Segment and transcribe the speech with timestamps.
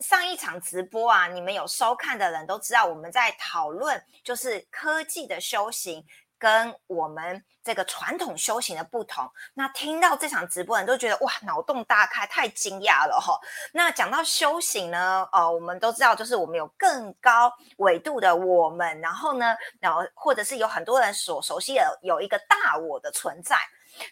[0.00, 6.04] 上一场直播啊，你们有收看的人都知道，我们在讨论就是科技的修行
[6.38, 9.26] 跟我们这个传统修行的不同。
[9.54, 13.40] 那听到这场直播，人都觉得哇，脑洞大开，太惊讶了哈。
[13.72, 23.56] 那讲到修行呢，呃，我们都知道，就是我们有更高纬度的我们，然后呢，然后或者是有很多人所熟悉的有一个大我的存在。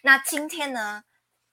[0.01, 1.03] 那今天呢，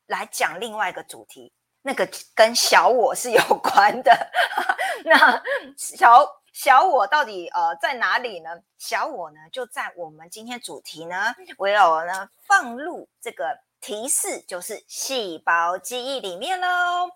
[0.07, 1.53] 来讲另外一个主题。
[1.83, 4.31] 那个跟小我是有关的，
[5.05, 5.43] 那
[5.77, 8.51] 小小我到底呃在哪里呢？
[8.79, 17.11] 小我呢就在我们今天主题呢，我有呢放入这个提示，就是细胞记忆里面喽。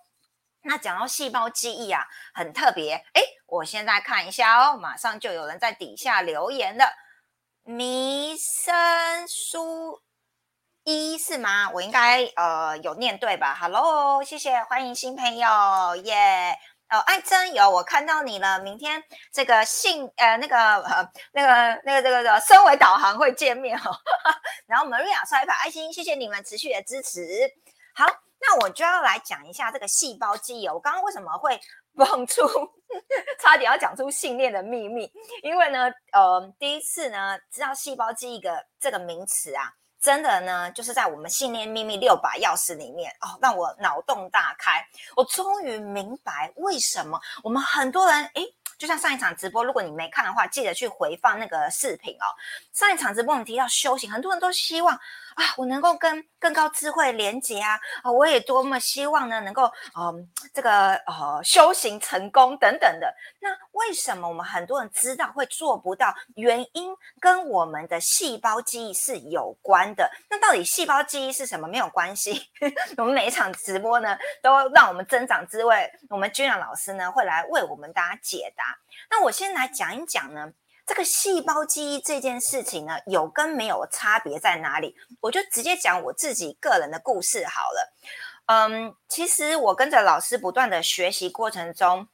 [0.63, 2.05] 那讲到细胞记忆啊，
[2.35, 2.95] 很特别。
[3.13, 6.93] 哎，我现在看一下哦，马上就有人在底下留言了，
[7.63, 10.03] 弥生书。
[10.89, 11.69] 一是吗？
[11.75, 16.57] 我应该呃有念对吧？Hello，谢谢，欢迎新朋友耶！
[16.91, 18.61] 哦，爱珍有我看到你了。
[18.61, 23.99] 明天这个信呃那个呃那个那个这个的身为导航会见面哦。
[24.69, 27.21] 然后 Maria 刷一排爱心，谢谢你们持续的支持。
[27.93, 28.07] 好，
[28.39, 30.69] 那我就要来讲一下这个细胞记忆。
[30.69, 31.61] 我刚刚为什么会
[31.97, 32.47] 蹦出
[33.43, 35.11] 差点要讲出信念的秘密？
[35.43, 39.73] 因为呢，呃，第一次呢知道细胞记忆的这个名词啊。
[40.07, 44.81] 真的呢，就是在我们信念秘密六把钥匙里面哦，让我脑洞大开。
[45.17, 48.47] 我终于明白为什么我们很多人诶，
[48.79, 52.25] 就像上一场直播，如果你没看的话，记得去回放那个视频哦。
[52.73, 54.97] 上一场直播我们提到修行，很多人都希望。
[55.37, 57.79] 啊，我能够跟更高智慧连接啊！
[58.03, 63.15] 啊，我也多么希望呢，能够嗯，这个呃修行成功等等的。
[63.41, 66.15] 那为什么我们很多人知道会做不到？
[66.37, 66.91] 原因
[67.21, 70.11] 跟我们的细胞记忆是有关的。
[70.31, 71.69] 那到底细胞记忆是什么？
[71.69, 72.51] 没有关系。
[72.97, 75.93] 我们每一场直播呢，都让我们增长智慧。
[76.09, 78.65] 我们君然老师呢，会来为我们大家解答。
[79.11, 80.51] 那我先来讲一讲呢。
[80.87, 84.95] 这个细胞记忆这件事情呢，有跟没有差别在哪里？
[85.21, 87.93] 我就直接讲我自己个人的故事好了。
[88.47, 92.07] 嗯，其实我跟着老师不断的学习过程中，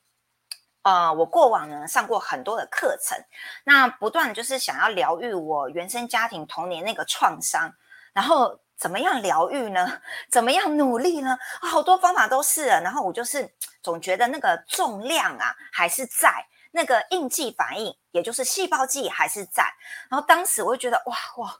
[0.81, 3.23] 呃，我过往呢上过很多的课程，
[3.65, 7.75] 那不断就是想要疗愈我原生家庭童年那个创伤，
[8.15, 10.01] 然后怎么样疗愈呢？
[10.31, 11.37] 怎么样努力呢？
[11.61, 13.53] 好多方法都试了，然后我就是
[13.83, 16.47] 总觉得那个重量啊还是在。
[16.73, 19.63] 那个应激反应，也就是细胞记忆还是在。
[20.11, 21.57] 然后当时我就觉得，哇哇，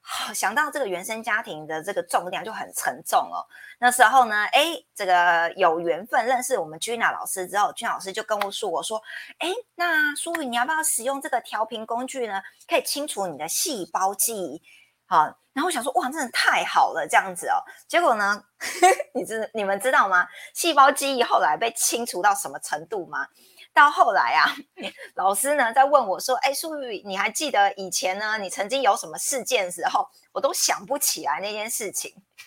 [0.00, 3.40] 好想到这个原生家庭的这个重量就很沉重哦。
[3.78, 9.02] 那时候呢，哎，这个有缘分认识我们 Gina 老师之后，Gina 老师就跟我说，我说，
[9.38, 12.42] 哎，那苏雨你要不要使用这个调频工具呢？
[12.68, 14.62] 可以清除你的细胞记忆。
[15.06, 17.60] 好，然后我想说，哇，真的太好了，这样子哦。
[17.86, 18.42] 结果呢，
[19.14, 20.26] 你知你们知道吗？
[20.54, 23.26] 细胞记忆后来被清除到什么程度吗？
[23.74, 24.54] 到后来啊，
[25.16, 28.38] 老师呢在问我说：“哎，苏玉，你还记得以前呢？
[28.38, 32.14] 你曾经有什么事件时候，我都想不起来那件事情。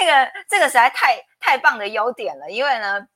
[0.00, 3.06] 那个这个实在太太棒的优点了，因为呢，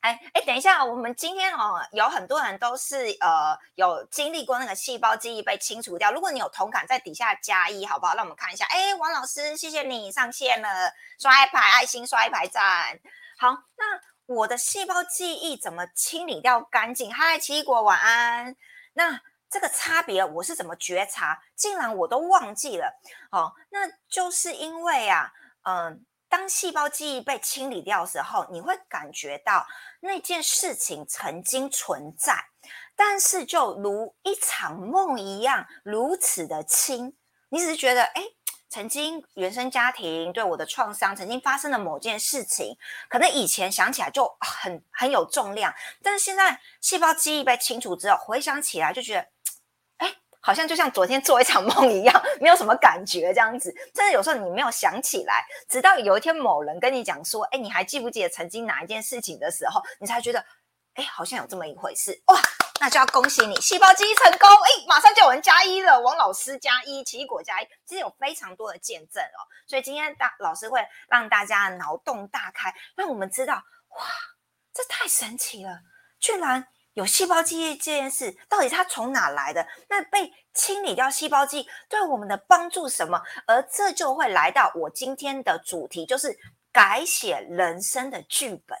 [0.00, 6.10] 哎哎，等一下，我们今天哦，有很多人都是呃有经历过那个细胞记忆被清除掉。
[6.10, 8.16] 如果你有同感，在底下加一好不好？
[8.16, 8.66] 让我们看一下。
[8.70, 12.98] 哎，王老师，谢谢你上线了，刷一排爱心，刷一排赞。
[13.38, 14.11] 好，那。
[14.26, 17.12] 我的细胞记忆怎么清理掉干净？
[17.12, 18.56] 嗨，奇异果，晚安。
[18.94, 21.42] 那这个差别我是怎么觉察？
[21.56, 23.00] 竟然我都忘记了。
[23.30, 25.32] 哦，那就是因为啊，
[25.64, 29.66] 嗯，当细胞记忆被清理掉的时候，你会感觉到
[30.00, 32.44] 那件事情曾经存在，
[32.94, 37.16] 但是就如一场梦一样，如此的轻。
[37.48, 38.22] 你只是觉得，哎。
[38.72, 42.74] 曾经原生家庭对我的创伤，曾经发生的某件事情，
[43.06, 45.70] 可能以前想起来就很很有重量，
[46.02, 49.26] 但是现在细胞记忆被清除之后，回想起来就觉得，
[49.98, 53.70] 哎，好像就像昨天做一场梦一样，没有什么感觉这样子。
[53.94, 60.42] 甚至有时候你没有想起来，直到有一天某人跟你讲说，哎，你还记不记得曾经哪一件事情的时候，你才觉得，
[60.94, 62.40] 哎，好像有这么一回事哇。
[62.80, 64.48] 那就要恭喜你，细胞记忆成功！
[64.48, 69.38] 哎，马上就有人加一了，王老师加一，奇异果加一，其实有非常多的见证哦。
[69.68, 74.04] 所以今天大老师会让大家脑洞大开，让我们知道，哇，
[74.74, 75.78] 这太神奇了，
[76.18, 79.64] 居然有细胞记忆这件事，到底它从哪来的？
[79.88, 83.22] 那被清理掉细胞记忆对我们的帮助什么？
[83.46, 86.36] 而这就会来到我今天的主题，就是
[86.72, 88.76] 改写人生的剧本，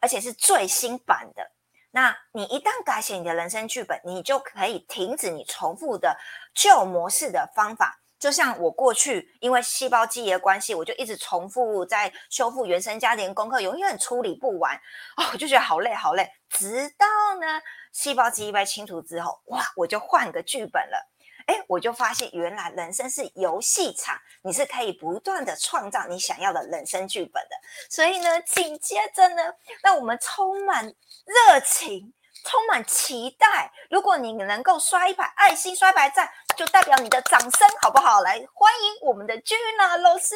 [0.00, 1.50] 而且是最新版的。
[1.92, 6.16] 那你一旦改写你的人生剧本，你就可以停止你重复的
[6.54, 14.76] 旧模式的方法，就像我过去因为细胞记忆的关系，我就一直重复在修复原生家庭功课，永远处理不完
[15.16, 16.30] 哦，我就觉得好累好累。
[16.48, 17.06] 直到
[17.40, 17.60] 呢，
[17.92, 21.10] 细胞记忆被清除之后，哇，我就换个剧本了。
[21.46, 27.56] 哎，我就发现原来人生是游戏场，你是可以不断的创造你想要的人生剧本的。
[27.88, 29.42] 所以呢，紧接着呢，
[29.82, 32.12] 让我们充满热情。
[32.42, 33.70] 充满期待。
[33.90, 36.26] 如果你能够刷一排爱心、刷一排赞，
[36.56, 38.22] 就代表你的掌声，好不好？
[38.22, 40.34] 来欢迎我们的君娜老师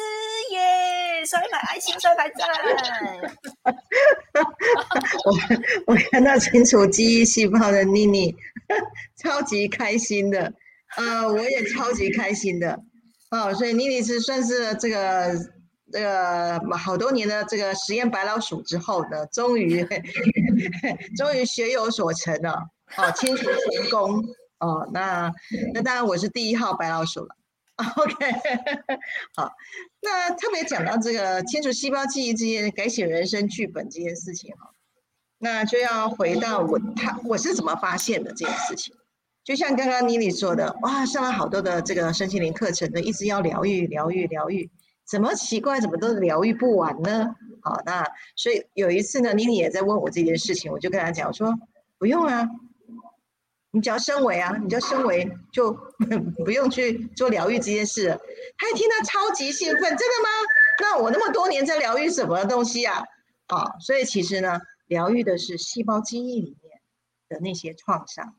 [0.51, 1.25] 耶！
[1.25, 2.47] 刷一排爱心，刷一排赞。
[5.25, 5.33] 我
[5.87, 8.35] 我看到清楚记忆细胞的妮妮，
[9.17, 10.53] 超级开心的。
[10.97, 12.79] 呃， 我也超级开心的。
[13.31, 15.53] 哦，所以妮妮是算是这个。
[15.91, 19.85] 这个好多年的这个实验白老鼠之后呢，终于
[21.15, 22.53] 终于学有所成了，
[22.97, 24.19] 哦，清除成功
[24.57, 24.89] 哦。
[24.91, 25.31] 那
[25.75, 27.35] 那当然我是第一号白老鼠了。
[27.97, 28.15] OK，
[29.35, 29.51] 好，
[30.01, 34.71] 那特别讲到这个清除细胞记忆这件改写人生剧本这件事情哈，
[35.37, 38.93] 那就要回到我他我是怎么发现的这件事情。
[39.45, 44.69] 就像刚刚妮妮说的，哇，上了好多的这个身心灵课程呢，一直要疗愈疗愈疗愈。
[45.07, 45.79] 怎么奇怪？
[45.79, 47.27] 怎么都疗愈不完呢？
[47.61, 48.03] 好，那
[48.35, 51.53] 所以有一次呢，妮妮也在问我这件事情，我就跟她讲，我说
[51.99, 52.49] 不用啊，
[53.69, 55.71] 你只要升维啊，你就升维就
[56.43, 58.19] 不用去做疗愈这件事。
[58.57, 60.29] 她一听到超级兴奋，真的吗？
[60.81, 63.03] 那我那么多年在疗愈什么东西啊？
[63.47, 66.81] 好，所以其实呢，疗愈的是细胞记忆里面
[67.29, 68.35] 的那些创伤。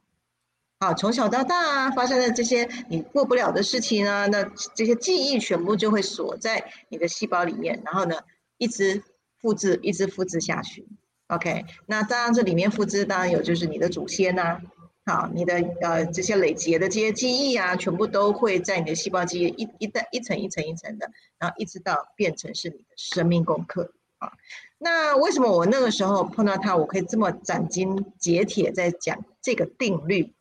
[0.78, 4.44] 好，从小到大啊发生的这些你过不了的事情啊，那
[4.74, 8.16] 这些记忆全部就会锁在你的细胞里面，然后呢，
[8.58, 9.02] 一直
[9.40, 10.86] 复制，一直复制下去。
[11.28, 14.60] OK，那当然这里面复制当然有就是你的祖先呐，
[15.06, 24.30] 好，你的呃这些累积的这些记忆啊，全部都会在你的细胞记忆一一代一层一层一层的，然后一直到变成是你的生命功课啊。
[24.76, 30.34] 那为什么我那个时候碰到他，我可以这么斩钉截铁在讲这个定律？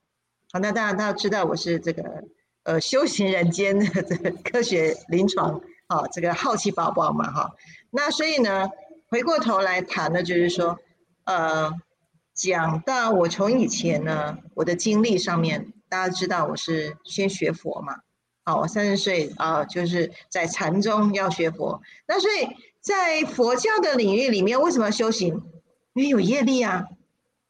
[0.62, 2.24] 那当然，大家知道我是这个
[2.64, 7.52] 呃修行人间的这个科学临床啊，这个好奇宝宝嘛，哈。
[7.92, 8.70] 那所以呢，
[9.10, 10.80] 回过头来谈的就是说，
[11.26, 11.72] 呃，
[12.34, 17.98] 讲到我从以前呢，我的经历上面，大家知道我是先学佛嘛，
[18.44, 21.82] 啊，我三十岁啊，就是在禅宗要学佛。
[22.08, 22.48] 那所以
[22.80, 25.42] 在佛教的领域里面，为什么要修行？
[25.94, 26.86] 因为有业力啊。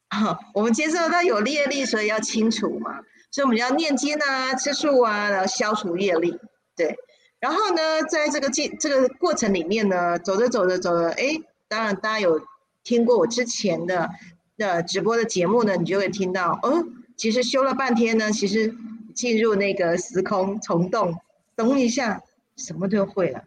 [0.08, 3.00] 啊， 我们接受到有业力，所以要清除嘛，
[3.30, 6.38] 所以我们要念经啊、吃素啊，然后消除业力。
[6.76, 6.96] 对，
[7.40, 12.40] 然后呢，在这个进这个过程里面呢，走着走着走着，哎，当然大家有
[12.84, 14.08] 听过我之前的
[14.56, 16.84] 的直播的节目呢，你就会听到，哦，
[17.16, 18.74] 其实修了半天呢，其实
[19.14, 21.14] 进入那个时空虫洞，
[21.56, 22.22] 咚一下，
[22.56, 23.42] 什么都会了，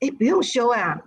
[0.00, 1.00] 哎，不用修啊，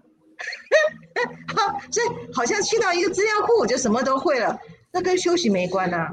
[1.55, 4.59] 好，所以好像去到一个资料库，我就什么都会了。
[4.91, 6.12] 那跟休息没关啊。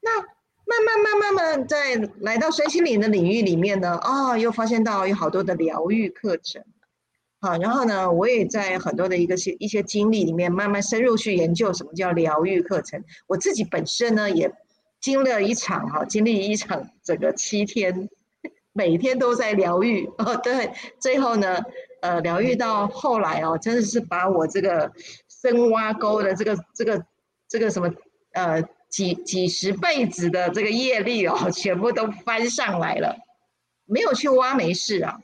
[0.00, 6.62] 那慢慢慢慢慢在来到身心灵的领域里面呢，啊，又发现到有好多的疗愈课程，
[7.40, 13.02] 好，然后呢，我也在很多的一个些一些经历里面慢慢深入去研究什么叫疗愈课程。
[13.26, 14.52] 我自己本身呢也
[15.00, 18.08] 经历了一场哈，经历一场整个七天，
[18.72, 20.70] 每天都在疗愈哦，对，
[21.00, 21.58] 最后呢，
[22.02, 24.92] 呃，疗愈到后来哦，真的是把我这个
[25.42, 27.04] 深挖沟的这个这个。
[27.48, 27.90] 这个什么
[28.32, 33.16] 呃几几十辈子的这个业力哦， 全部都翻上来了，
[33.86, 35.18] 没有去挖没事啊。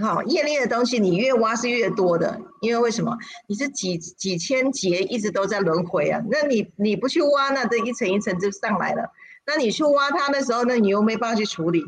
[0.00, 3.18] 好，业力的东西你越挖是越多的，因为为什么？
[3.48, 9.10] 你是几几千劫一直都在轮回啊，那你你不去挖，那这一层一层就上来了。
[9.44, 11.82] 那你去挖它的时候，那你又没办法去处理。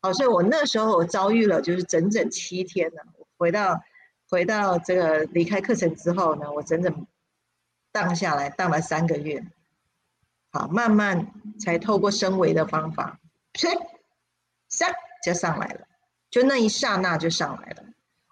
[0.00, 3.00] 好，所以我那时候我遭遇了就是整整七天呢，
[3.36, 3.80] 回到
[4.28, 7.06] 回到这个离开课程之后呢，我整整。
[7.92, 9.44] 荡下来，荡了三个月，
[10.50, 13.20] 好，慢慢才透过升维的方法，
[13.52, 13.68] 唰，
[14.70, 14.90] 唰
[15.22, 15.86] 就上来了，
[16.30, 17.84] 就那一刹那就上来了。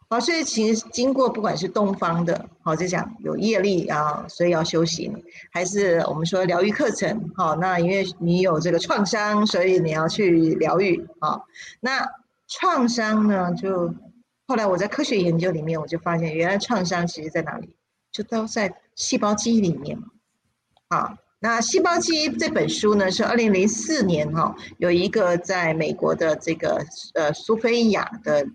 [0.09, 11.43] 好，所以其实经过不管是东方的，好，就讲有业力啊，所以要修行，还是我们说疗愈课程，好，那因为你有这个创伤，所以你要去疗愈啊。
[11.81, 12.09] 那
[12.49, 13.95] 创伤呢，就
[14.47, 17.77] 后来我在科学研究里面，我就发现原来创伤其实在哪里，
[18.11, 18.75] 就都在。
[19.01, 20.09] 细胞记忆里面嘛，
[20.91, 28.47] 好，那细胞记忆这本书呢，是二零零四年哈，有一个在美国的这个呃苏菲亚的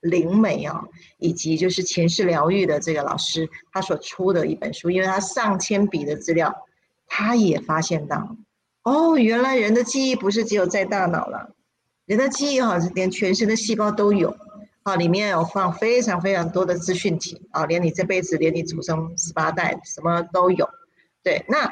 [0.00, 0.82] 灵媒啊，
[1.18, 6.66] 以及就是前世疗愈的这个老师，他所出的一本书，因为他上千笔的资料，
[7.06, 8.36] 他也发现到，
[8.82, 11.54] 哦，原来人的记忆不是只有在大脑了，
[12.04, 14.36] 人的记忆哈，连全身的细胞都有，
[14.88, 20.66] 啊，里面有放非常非常多的资讯体啊，连你这辈子，连你祖宗十八代什么都有。
[21.22, 21.70] 对，那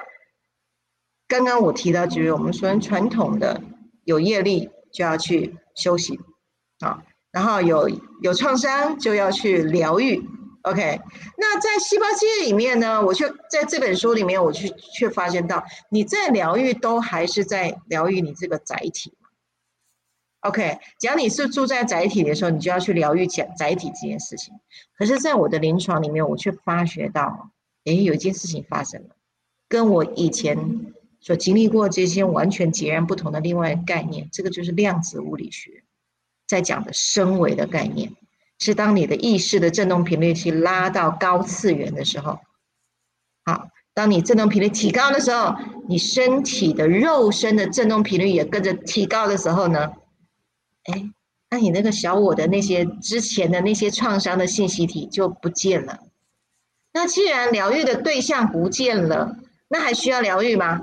[1.26, 3.62] 刚刚我提到就是我们说传统的
[4.04, 6.20] 有业力就要去修行
[6.80, 7.88] 啊，然后有
[8.22, 10.22] 有创伤就要去疗愈。
[10.62, 11.00] OK，
[11.38, 19.14] 那在细胞记忆里面呢，我却在这本书里面，我去却发现到你在疗愈都还是在疗愈你这个载体。
[20.46, 24.54] OK，只要你是住在载体的时候，你就要去疗愈载载体这件事情。
[24.96, 27.50] 可是，在我的临床里面，我却发觉到，
[27.84, 29.16] 诶，有一件事情发生了，
[29.68, 30.56] 跟我以前
[31.20, 34.28] 所经历过这些完全截然不同的另外概念。
[34.32, 35.82] 这个就是量子物理学
[36.46, 38.12] 在讲的升维的概念。
[38.58, 42.38] 是当你的意识的振动频率去拉到高次元的时候，
[43.44, 45.54] 好，当你振动频率提高的时候，
[45.88, 49.92] 你身体的肉身的振动频率也跟着提高的时候呢，
[50.92, 51.10] 哎，
[51.50, 56.00] 那你那个小我的那些之前的那些创伤的信息体就不见了。
[56.92, 59.36] 那既然疗愈的对象不见了，
[59.68, 60.80] 那还需要疗愈吗？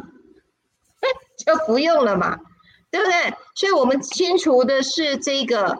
[1.45, 2.39] 就不用了嘛，
[2.91, 3.33] 对不对？
[3.55, 5.79] 所以我们清除的是这个。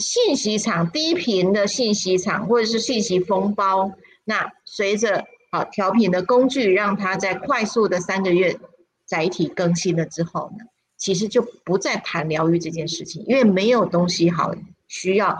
[0.00, 3.92] 信息场低频的信息场，或者是信息封包，
[4.24, 8.58] 那随着啊调频的工具，让它在快速的三个月
[9.06, 10.64] 载体更新了之后呢，
[10.98, 14.54] 其实就不再谈疗愈这件事情，因为没有东西好
[14.86, 15.38] 需要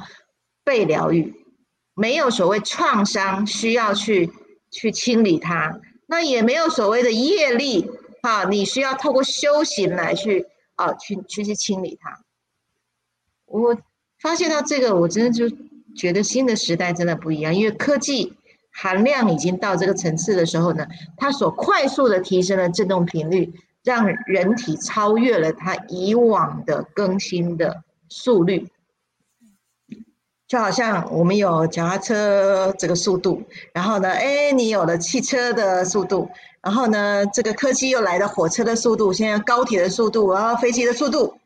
[0.64, 1.34] 被疗愈，
[1.94, 4.32] 没有所谓创伤需要去
[4.70, 7.90] 去清理它，那也没有所谓的业力
[8.22, 10.46] 啊，你需要透过修行来去
[10.76, 12.24] 啊去去去清理它，
[13.44, 13.76] 我。
[14.20, 15.48] 发现到这个，我真的就
[15.94, 18.32] 觉得新的时代真的不一样，因为科技
[18.72, 20.84] 含量已经到这个层次的时候呢，
[21.16, 23.52] 它所快速的提升了振动频率，
[23.88, 28.68] 让人体超越了它以往的更新的速率。
[30.46, 33.42] 就好像我们有脚踏车这个速度，
[33.72, 36.28] 然后呢，哎，你有了汽车的速度，
[36.60, 41.38] 然后呢，这个科技又来了火车的速度，现在高铁的速度，然后飞机的速度。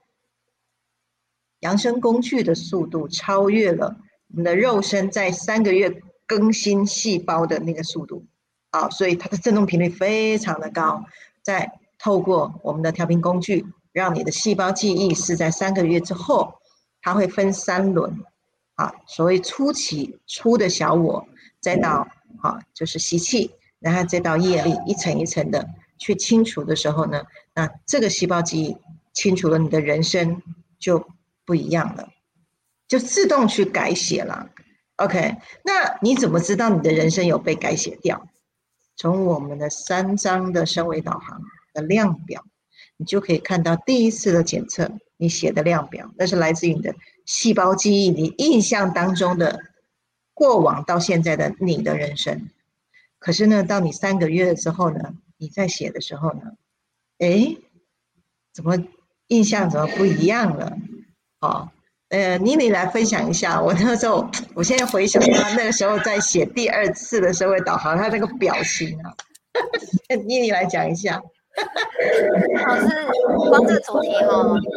[1.60, 3.96] 扬声工具的速度超越了
[4.30, 8.24] 我们的肉身在三个月更新细胞的那个速度，
[8.72, 11.04] 好，所以它的振动频率非常的高。
[11.40, 16.54] 在透过我们的调频工具，让你的细胞记忆是在三个月之后，
[17.00, 18.12] 它会分三轮，
[18.74, 21.24] 啊，所谓初期初的小我，
[21.60, 22.08] 再到
[22.42, 25.68] 啊就是习气，然后再到业力，一层一层的
[25.98, 27.22] 去清除的时候呢，
[27.54, 28.76] 那这个细胞记忆
[29.12, 30.42] 清除了，你的人生
[30.78, 31.06] 就。
[31.44, 32.08] 不一样了，
[32.86, 34.48] 就自动去改写了。
[34.94, 38.28] OK，那你怎么知道你的人生有被改写掉？
[38.94, 41.42] 从我们的三张的升维导航
[41.72, 42.44] 的量表，
[42.96, 46.94] 你就可以看到第一次的检测，你写的量表，那是来自于你的
[47.26, 49.60] 细胞记忆，你印象当中的
[50.34, 52.48] 过往到现在的你的人生。
[53.18, 56.40] 可是呢，到你三个月之后呢，你在写的时候呢，
[57.18, 57.56] 哎，
[58.52, 58.76] 怎么
[59.28, 60.76] 印象怎么不一样了？
[61.40, 61.70] 哦，
[62.08, 69.14] 呃，妮妮来分享一下，我那时候，我现在回想他那个时候在写第二次的社会导航，他那个表情啊，
[70.26, 71.22] 妮妮来讲一下。
[72.66, 73.06] 老师，
[73.48, 74.32] 光这个主题哈，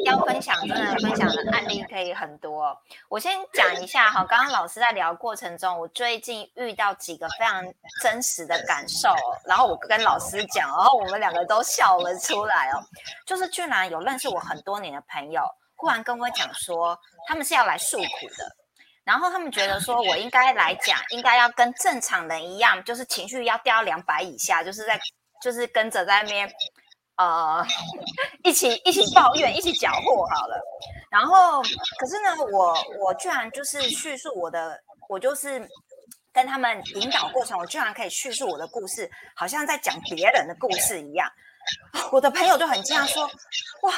[0.05, 2.77] 要分享真的分享的案例可以很多。
[3.09, 7.63] 我先讲一下哈，刚刚老师在聊过程中，我最近遇到几个非常
[8.01, 9.09] 真实的感受，
[9.45, 12.83] 然后我跟老师讲，然后我们两个都笑了出来哦，
[13.25, 15.43] 就是居然有认识我很多年的朋友。
[15.77, 18.03] 忽然跟我讲说，他们是要来诉苦
[18.37, 18.55] 的，
[19.03, 24.97] 然后他们觉得说我应该来讲，应该要跟正常人一样，就是情绪要掉两百以下，就是在
[25.41, 26.51] 就是跟着在那边
[27.17, 27.65] 呃
[28.43, 30.61] 一起一起抱怨，一起搅和好了。
[31.09, 35.67] 然后可是呢，我我居然就是叙述我的，我就是
[36.33, 41.31] 跟他们引导过程，我居然可以叙述我的故事，好像在讲别人的故事一样。
[42.11, 43.29] 我的朋友就很惊讶说，
[43.83, 43.93] 哇。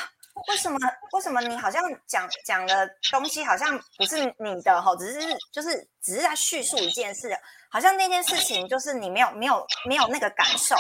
[0.50, 0.78] 为什么？
[1.14, 4.96] 为什么你好像讲讲的东西好像不是你的哈？
[4.96, 5.20] 只是
[5.52, 7.36] 就是只是在叙述一件事，
[7.70, 10.76] 好像那件事情就是你没有没有没有那个感受。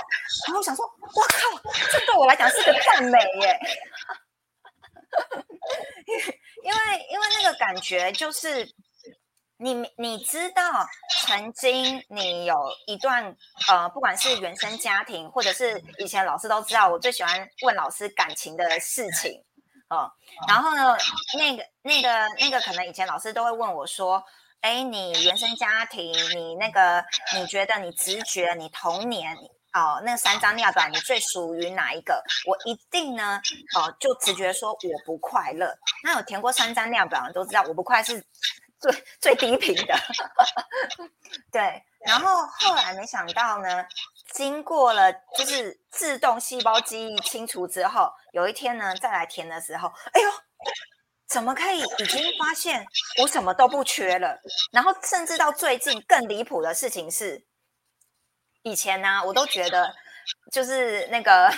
[0.46, 3.60] 然后我想说，我靠，这对我来讲是个赞美耶！
[6.64, 6.78] 因为
[7.12, 8.70] 因为那个感觉就是
[9.58, 10.88] 你你知道，
[11.26, 13.36] 曾经你有一段
[13.68, 19.44] 呃，不管是原生家庭，或者是以前老师都知道，我最喜欢问老师感情的事情。
[19.90, 20.12] 哦，
[20.50, 20.98] 然后呢，
[21.38, 24.22] 那个、那个、那个，可能以前老师都会问我说
[24.62, 29.36] ：“哎，你原生家庭，你那个，你觉得你直觉，你童年，
[29.74, 32.22] 哦，那三张量表你最属于哪一个？
[32.46, 33.40] 我一定呢，
[33.76, 35.74] 哦，就直觉说我不快乐。
[36.04, 38.24] 那有填过三张量表的都知道，我不快是
[38.80, 39.96] 最最低频的。
[41.52, 43.86] 对，然后后来没想到呢，
[44.34, 50.30] 经过了就是自动细胞记忆清除之后，有一天呢再来填的时候，哎呦，
[51.30, 52.86] 怎么可以已经发现
[53.22, 54.40] 我什么都不缺了？
[54.72, 57.46] 然后甚至到最近更离谱的事情是。
[58.64, 59.94] 以前呢，我都觉得
[60.52, 61.54] 就是那个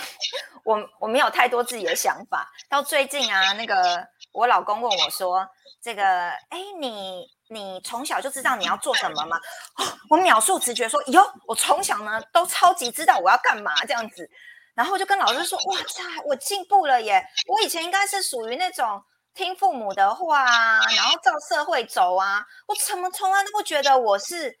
[0.64, 2.50] 我我没有太多自己的想法。
[2.68, 5.48] 到最近啊，那个我老公问我说
[5.82, 9.36] ：“这个，哎，你你从小就知道你要做什么吗？”
[9.78, 14.28] 哦我秒速直觉说：“哟，我从小呢都超级知道我要干嘛这样子。”
[14.74, 17.24] 然后就跟老师说：“哇塞，我进步了耶！
[17.48, 19.02] 我以前应该是属于那种
[19.34, 24.58] 听父母的话啊，然后照社会走啊，我怎么从来都不觉得我是。”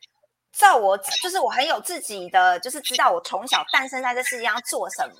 [0.58, 5.14] 照我就是我很有自己的，就是知道我从小诞生在这世界上做什么。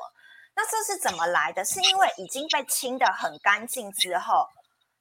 [0.57, 1.65] 那这是怎么来的？
[1.65, 4.45] 是因为已经被清的很干净之后，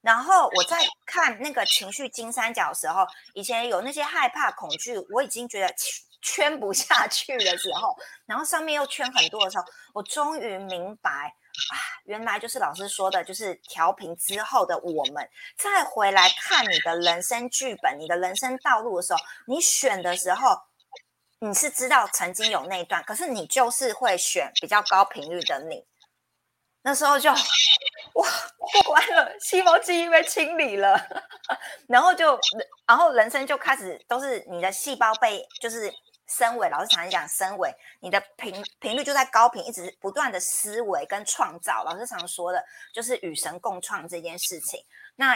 [0.02, 0.78] 然后我在
[1.08, 3.04] 看那个情绪金三角的时候，
[3.34, 5.74] 以前有那些害怕、恐惧，我已经觉得
[6.22, 7.96] 圈不下去的时候，
[8.28, 9.64] 然后上面又圈很多的时候，
[9.96, 11.34] 我终于明白。
[11.72, 20.62] 啊，原来就是老师说的，就是调频之后的我们，再回来看你的人生剧本、你的人生道路的时候，你选的时候，
[21.40, 25.86] 你是知道曾经有那一段，可是你就是会选比较高频率的你，
[26.84, 31.00] 那时候就哇过关了，细胞记忆被清理了，
[31.88, 32.40] 然后就
[32.88, 35.94] 然后人生就开始都是你的细胞被就是。
[36.30, 41.84] 升维，老师常常讲升维，你的频频率就在高频，一直不断的思维跟创造。
[41.84, 44.82] 老师常说的就是与神共创这件事情。
[45.16, 45.36] 那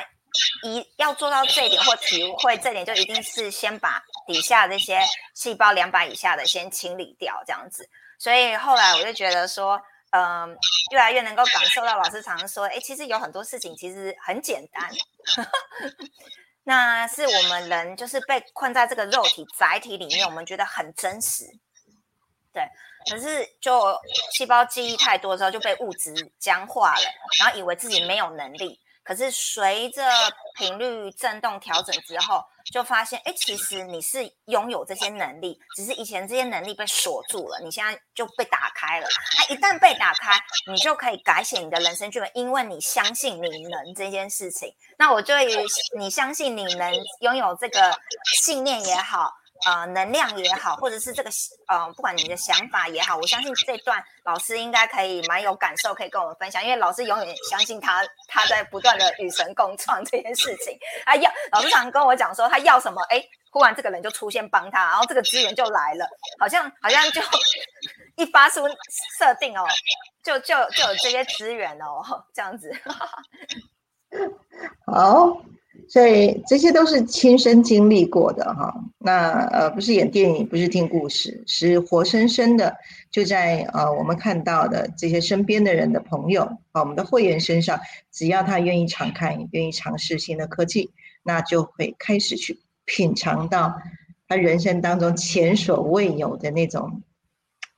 [0.63, 4.99] 一要做到这一点或体会这点，就一定是先把底下这些
[5.33, 7.89] 细胞两百以下的先清理掉，这样子。
[8.17, 9.81] 所以后来我就觉得说，
[10.11, 10.57] 嗯，
[10.91, 14.89] 越来越能够感受到老师常说，哎，其实有很多事情其实很简单。
[16.63, 21.45] 那是我们人就是被困在这个肉体载体里面，我们觉得很真实，
[22.53, 22.63] 对。
[23.11, 23.99] 可是就
[24.31, 27.01] 细胞记忆太多之后，就被物质僵化了，
[27.37, 28.79] 然后以为自己没有能力。
[29.03, 30.01] 可是随着
[30.55, 39.07] 频率振动调整之后，就发现，哎，其实你是拥有这些能力，只是以前这些能力被锁住了，你现在就被打开了。
[39.37, 40.39] 那一旦被打开，
[40.71, 44.73] 你就可以改写你的人生剧本，因为你相信你能这件事情。
[44.97, 45.65] 那我对于
[45.97, 47.97] 你相信你能拥有这个
[48.41, 49.33] 信念也好。
[49.65, 51.29] 呃，能量也好，或者是这个
[51.67, 56.63] 呃，不管你的想法也好，我相信这段老师应该可以蛮有感受，可以跟我们分享。
[56.63, 60.77] 因为老师永远相信他，他在不断的与神共创这件事情。
[61.05, 66.05] 他要老师常跟我讲说，他要什么，哎，忽然这个人就出现帮他，然后这个资源就来了，
[66.39, 67.21] 好像好像就
[68.15, 68.67] 一发出
[69.17, 69.65] 设定哦，
[70.23, 72.71] 就就就有这些资源哦，这样子。
[74.85, 75.41] 好。
[75.93, 82.75] 所以这些都是亲身经历过的哈，那呃不是演电影，不是听故事，是活生生的，
[83.11, 87.79] 就在呃我们看到的这些身边的人的朋友啊，我们的会员身上，
[88.11, 90.89] 只要他愿意敞开，愿意尝试新的科技，
[91.21, 93.75] 那就会开始去品尝到
[94.27, 97.03] 他人生当中前所未有的那种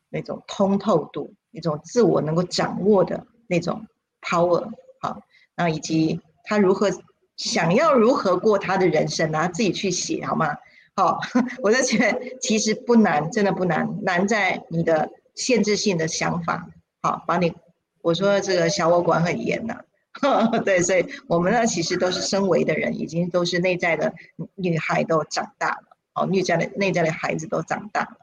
[0.09, 3.85] 那种通透度，一种自我能够掌握的那种
[4.21, 4.69] power
[5.01, 5.19] 好，
[5.57, 6.89] 那以及他如何。
[7.37, 9.49] 想要如何过他的人生呢？
[9.53, 10.55] 自己去写好吗？
[10.95, 11.19] 好，
[11.61, 16.67] 我就觉得其实不难，真的不难，难在你的限制性的想法。
[17.01, 17.53] 好，把你
[18.01, 19.75] 我说这个小我管很严呐，
[20.63, 24.13] 对，所以我们呢其实都是身为的人，已经都是内在的
[24.55, 28.17] 女孩都长大了，哦，内在的内在的孩子都长大了。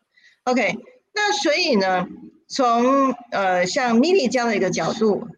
[0.45, 0.79] OK，
[1.15, 2.09] 那所以呢，
[2.49, 5.29] 从呃像 Mini 这样的一个角度。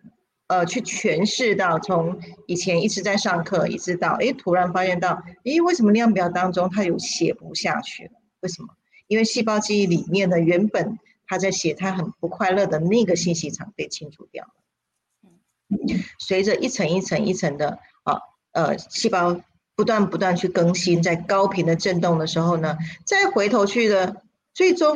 [0.55, 8.13] 呃，去诠释到从以前一直在上课，一直到哎，突然发现到，哎，为什么量表当中它有写不下去了？
[8.39, 8.69] 为什么？
[9.09, 14.53] 因为细胞记忆里面的原本他在写他很不快乐的那个信息场被清除掉了。
[16.21, 18.21] 随着一层一层一层的啊，
[18.53, 19.41] 呃，细胞
[19.75, 24.95] 不断不断去更新，在高频的震动的时候呢，再回头去的最终。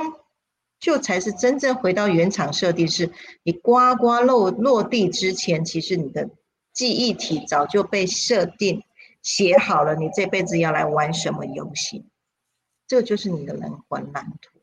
[0.80, 3.10] 就才是真正回到原厂设定，是
[3.42, 6.28] 你呱呱落落地之前，其实你的
[6.72, 8.82] 记忆体早就被设定
[9.22, 12.04] 写好了，你这辈子要来玩什么游戏，
[12.86, 14.58] 这就是你的人魂蓝图。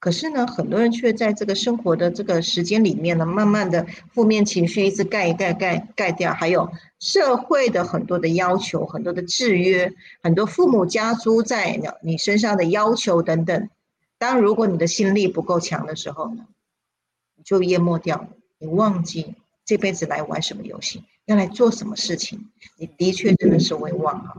[0.00, 13.68] 可是呢，很多人却在这个生活的这个时间里面呢，慢慢的负面情绪一直盖一盖盖盖掉，还有社会的很多的要求、很多的制约、很多父母加诸在你身上的要求等等。
[14.22, 16.46] 当如果你的心力不够强的时候呢，
[17.34, 24.36] 你就淹没掉，你忘记这辈子来玩什么游戏，要来做什么事情，你的确真的是会忘啊。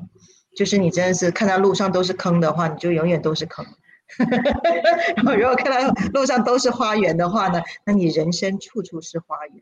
[0.55, 3.65] 就是你真的是看到路上都是坑的话，你就永远都是坑。
[5.17, 9.61] 然后如果看到路上都是花园的话呢，那你人生处处是花园。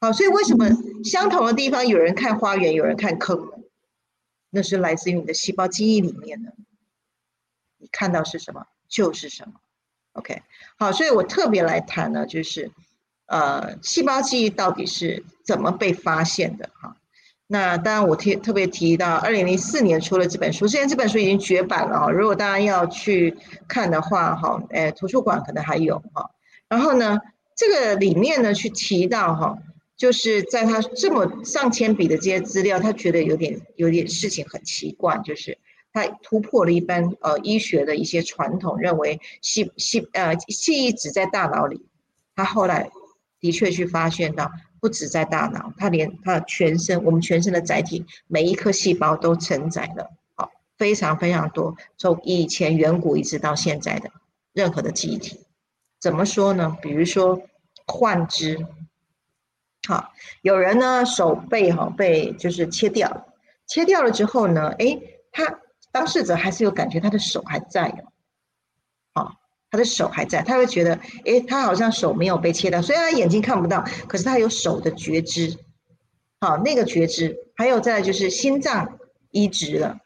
[0.00, 0.68] 好，所以为什么
[1.02, 3.58] 相同的地方有人看花园，有人看坑呢？
[4.50, 6.54] 那是来自于你的细胞记忆里面的。
[7.78, 9.54] 你看到是什么就是什么。
[10.12, 10.42] OK，
[10.76, 12.70] 好，所以我特别来谈呢，就是
[13.26, 16.70] 呃，细胞记忆到底是怎么被发现的？
[16.74, 16.96] 哈。
[17.50, 22.10] 那当然，我提特别提到，二零零四年出了这本书，现在这本书已经绝版了哈。
[22.10, 23.34] 如果大家要去
[23.66, 26.30] 看的话，哈，诶，图书馆可能还有哈。
[26.68, 27.18] 然后呢，
[27.56, 29.56] 这个里面呢，去提到哈，
[29.96, 35.56] 就是在他这么上千笔的这些资料，他觉得有点有点事情很奇怪，就是
[35.92, 41.86] 他突破了一般呃医学的一些传统，认为细细呃记忆只在大脑里，
[42.34, 42.90] 他后来
[43.40, 44.50] 的确去发现到。
[44.80, 54.08] 不止在大脑，它连它全身，我们全身的载体，每一颗细胞都承载了，好，非常非常多，从以前远古一直到现在的
[54.52, 55.40] 任何的记忆体，
[55.98, 56.76] 怎么说呢？
[56.80, 57.42] 比如说
[57.88, 58.64] 幻肢，
[59.88, 63.34] 好，有人呢手背哈被就是切掉，
[63.66, 64.96] 切掉了之后呢，哎，
[65.32, 65.58] 他
[65.98, 67.88] 当事者还是有感觉他的手还在
[69.14, 69.34] 哦，好。
[69.70, 75.58] 他的手还在，他会觉得，诶，他好像手没有被切到，虽然他眼睛看不到，可是他有手的觉知，
[76.40, 77.36] 好，那个觉知。
[77.54, 78.98] 还有再就是心脏
[79.30, 79.98] 移植了，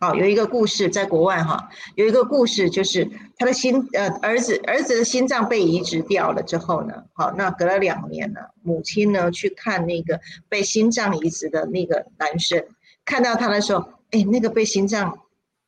[0.00, 12.64] 好，有一个故事在国外哈，有一个故事就是他的心，呃，儿子儿子的心脏被移植掉了之后呢，好，那隔了两年呢，母亲呢去看那个被心脏移植的那个男生，
[13.04, 15.18] 看到他的时候，哎，那个被心脏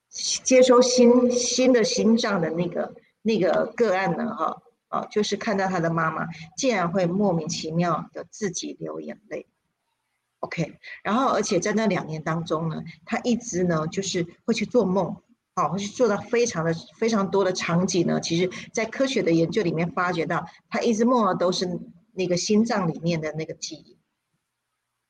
[0.09, 2.95] 接收新新的心脏的那个。
[3.21, 9.47] 那个个案呢，哈，啊，就是看到他的妈妈竟然会莫名其妙的自己流眼泪
[10.39, 15.15] ，OK，然后而且在那两年当中呢，他一直呢就是会去做梦，
[15.57, 18.19] 好，会去做到非常的非常多的场景呢。
[18.21, 21.69] 其实，在科学的研究里面发觉到，他一直梦到都是
[22.15, 23.99] 那个心脏里面的那个记忆，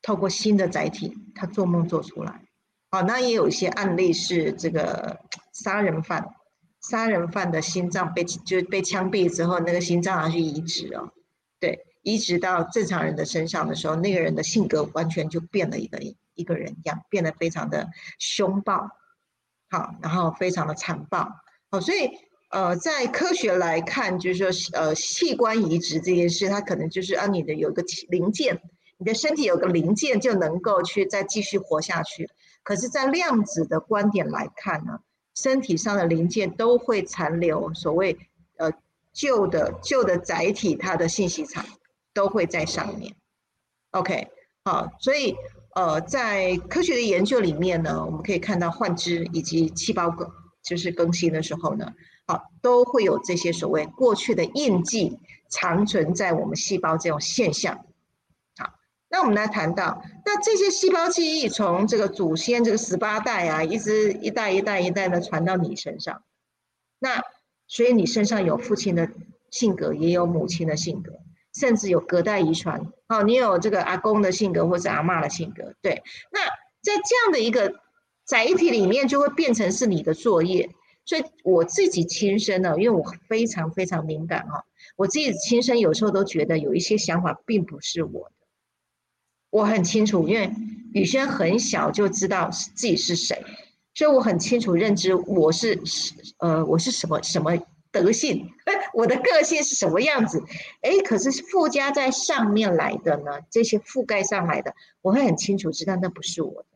[0.03, 2.48] 透过新的载体，他做梦做出来。
[2.91, 5.21] 好，那也有一些案例是这个
[5.53, 6.27] 杀人犯。
[6.81, 11.11] 杀人犯的心脏被就被枪毙之后，那个心脏拿去移植哦，
[11.61, 15.99] 对，移植到正常人的身上的时候，那个人的性格完全就变了一个
[16.35, 18.89] 一个人样，变得非常的凶暴，
[19.69, 21.29] 好，然后非常的残暴，
[21.71, 22.11] 好，所以
[22.51, 28.63] 呃，在科学来看，就是说呃，器官移植这件事，它可能就是啊，你的有一个零件，
[28.99, 32.31] 你的身体有个零件就能够去再继续活下去，
[32.63, 35.01] 可是，在量子的观点来看呢？
[35.35, 38.19] 身体上的零件都会残留，所谓
[38.57, 38.73] 呃
[39.13, 41.65] 旧的旧的载体，它的信息场
[42.13, 43.15] 都会在上面。
[43.93, 44.27] OK，
[44.65, 45.37] 好，所以
[45.77, 50.29] 呃在科学的研究里面呢，我们可以看到换肢以及细胞更
[50.65, 51.93] 就是更新的时候呢，
[52.27, 57.87] 好都会有这些所谓过去的印记长存在我们细胞这种现象。
[59.11, 66.23] 那我们来谈到，那这些细胞记忆从这个祖先这个十八代啊，一直一代一代一代的传到你身上，
[66.99, 67.23] 那
[67.67, 69.09] 所以你身上有父亲的
[69.51, 71.13] 性格，也有母亲的性格，
[71.55, 72.93] 甚至有隔代遗传。
[73.09, 75.75] 哦，你有这个阿公的性格，或是阿妈的性格。
[75.81, 76.41] 对，那
[76.83, 77.81] 在这样的一个
[78.27, 80.69] 载体里面，就会变成是你的作业。
[81.07, 84.67] 所以我自己亲身呢，因为我非常非常敏感哈，
[84.97, 88.31] 我自己亲身有时候都觉得有一些想法并不是我。
[89.51, 90.51] 我很清楚，因为
[90.93, 93.43] 宇轩很小就知道自己是谁，
[93.95, 95.81] 所以我很清楚认知我是
[96.39, 97.57] 呃我是什么什么
[97.91, 98.51] 德性，
[98.93, 100.43] 我的个性是什么样子，
[100.83, 106.67] 哎，可是附加在上面来的呢，这些覆盖上来的，我会很清楚知道那不是我的。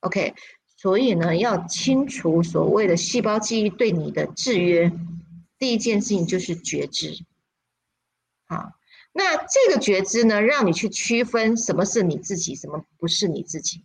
[0.00, 0.34] OK，
[0.76, 4.92] 所以呢，要清除所谓的细胞记忆对你的制约，
[5.58, 7.24] 第一件事情就是觉知，
[9.16, 13.84] 那这个觉知呢，让你去区分什么是你自己，什么不是你自己。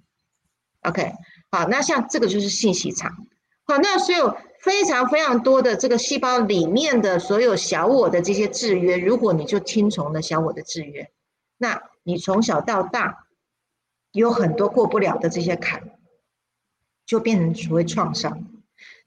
[0.81, 1.13] OK，
[1.51, 3.27] 好，那像这个就是信息场。
[3.65, 11.11] 好，那所有非常非常多的这个细胞里面的所有小我的这些制约，如果你就听从了小我的制约，
[11.59, 13.27] 那你从小到大
[14.11, 15.91] 有很多过不了的这些坎，
[17.05, 18.47] 就变成所谓创伤。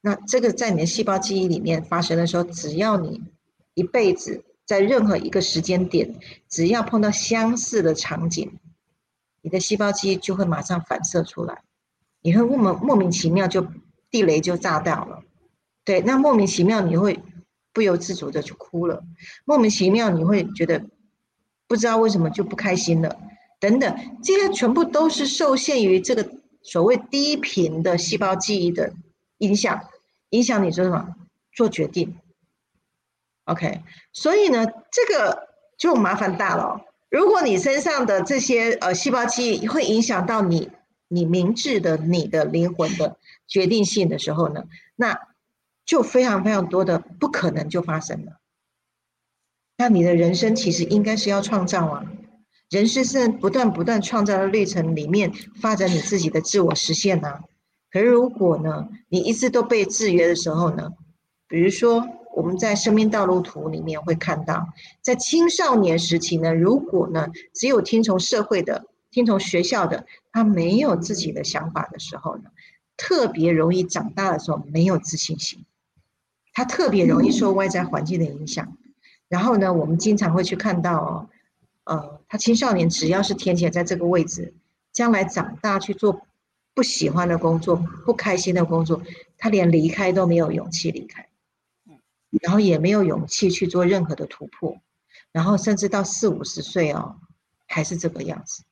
[0.00, 3.20] 那这个在你的细胞记忆里面发生的时候，只要你
[3.74, 4.44] 一辈子。
[4.72, 6.14] 在任何一个时间点，
[6.48, 8.58] 只要碰到相似的场景，
[9.42, 11.60] 你的细胞记忆就会马上反射出来，
[12.22, 13.66] 你会莫莫名其妙就
[14.10, 15.24] 地雷就炸掉了。
[15.84, 17.20] 对，那莫名其妙你会
[17.74, 19.04] 不由自主的就哭了，
[19.44, 20.82] 莫名其妙你会觉得
[21.68, 23.18] 不知道为什么就不开心了，
[23.60, 26.26] 等等，这些全部都是受限于这个
[26.62, 28.94] 所谓低频的细胞记忆的
[29.36, 29.78] 影响，
[30.30, 31.14] 影响你做什么
[31.52, 32.16] 做决定。
[33.52, 33.82] OK，
[34.14, 36.80] 所以呢，这个就麻烦大了。
[37.10, 40.70] 如果你身上的这些呃细胞记忆会影响到你
[41.08, 44.64] 你明智的你的灵魂的决定性的时候呢，
[44.96, 45.18] 那
[45.84, 48.40] 就非常非常多的不可能就发生了。
[49.76, 52.06] 那你的人生其实应该是要创造啊，
[52.70, 57.40] 人生是不断不断创造的历程里面发展你自己的自我实现呐。
[57.90, 60.92] 可是如果呢，你一直都被制约的时候呢，
[61.46, 62.08] 比如说。
[62.34, 64.68] 我们在生命道路图里面会看到，
[65.00, 72.44] 在青少年时期呢，如果呢只有听从社会的、听从学校的，他没有自己的想法的时候呢，
[72.96, 75.64] 特别容易长大的时候没有自信心，
[76.54, 78.76] 他特别容易受外在环境的影响。
[79.28, 81.28] 然后呢，我们经常会去看到，哦
[81.84, 84.54] 呃，他青少年只要是填写在这个位置，
[84.92, 86.22] 将来长大去做
[86.74, 89.02] 不喜欢的工作、不开心的工作，
[89.36, 91.26] 他连离开都没有勇气离开。
[92.40, 94.80] 然后也没有勇气去做任何的突破，
[95.32, 97.16] 然后甚至到四五十岁哦，
[97.66, 98.64] 还是这个样子。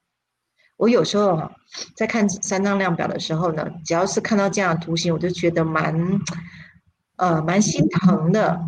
[0.76, 1.50] 我有时候
[1.94, 6.20] 在看三张量表的时候呢，只要是看到这样的图形，我就觉得蛮，
[7.16, 8.60] 呃，蛮心疼的。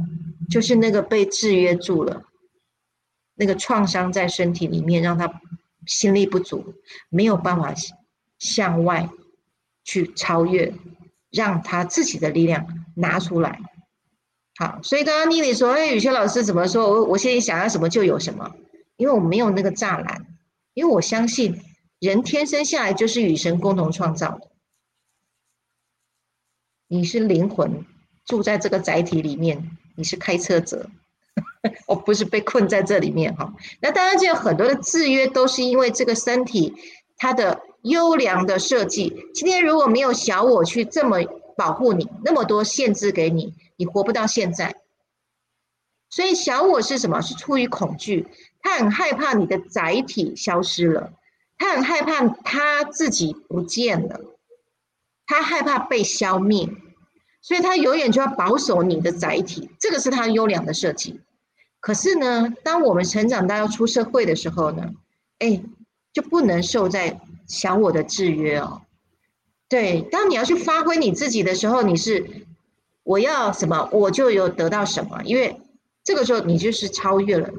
[0.50, 2.24] 就是那个被制约住了，
[3.36, 5.40] 那个创伤在身体里面，让他
[5.86, 6.74] 心力不足，
[7.08, 7.72] 没有办法
[8.38, 9.08] 向外
[9.84, 10.74] 去超越，
[11.30, 13.58] 让他自己的力量拿出来。
[14.56, 16.88] 好，所以刚刚妮妮说：“哎，雨轩老师怎么说？
[16.90, 18.54] 我我现在想要什么就有什么，
[18.96, 20.26] 因为我没有那个栅栏，
[20.74, 21.58] 因为我相信
[21.98, 24.48] 人天生下来就是与神共同创造的。
[26.86, 27.86] 你是灵魂
[28.26, 30.90] 住在这个载体里面，你是开车者，
[31.88, 33.54] 我不是被困在这里面哈。
[33.80, 36.74] 那当然，就有很多的制约都是因为这个身体
[37.16, 39.16] 它的优良的设计。
[39.32, 41.22] 今天如果没有小我去这么
[41.56, 44.76] 保护你，那么多限制给你。”你活不到现在，
[46.08, 47.20] 所以小我是什么？
[47.20, 48.28] 是出于恐惧，
[48.60, 51.14] 他很害怕你的载体消失了，
[51.58, 54.20] 他很害怕他自己不见了，
[55.26, 56.68] 他害怕被消灭，
[57.40, 61.20] 所以他永远就要保守你的载体，这个是他优良的设计。
[61.80, 64.92] 可是呢，当我们成长到要出社会的时候呢，
[65.40, 65.60] 哎，
[66.12, 68.82] 就不能受在小我的制约哦。
[69.72, 72.46] 对，当你要去发挥你自己的时候，你是。
[73.04, 75.60] 我要什么，我就有得到什么，因为
[76.04, 77.50] 这个时候你就是超越了，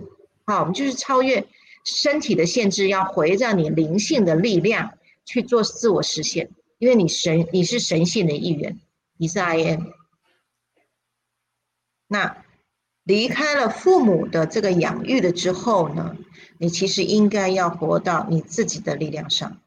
[0.46, 1.46] 好，我们就是超越
[1.84, 4.92] 身体的限制，要回到你灵性的力量
[5.26, 8.80] 去做自我实现，因为你神，你是神性的一员，
[9.18, 9.92] 你是 I N。
[12.08, 12.46] 那
[13.04, 16.16] 离开了父母的这个养育的之后呢，
[16.58, 19.60] 你其实应该要活到你自己的力量上，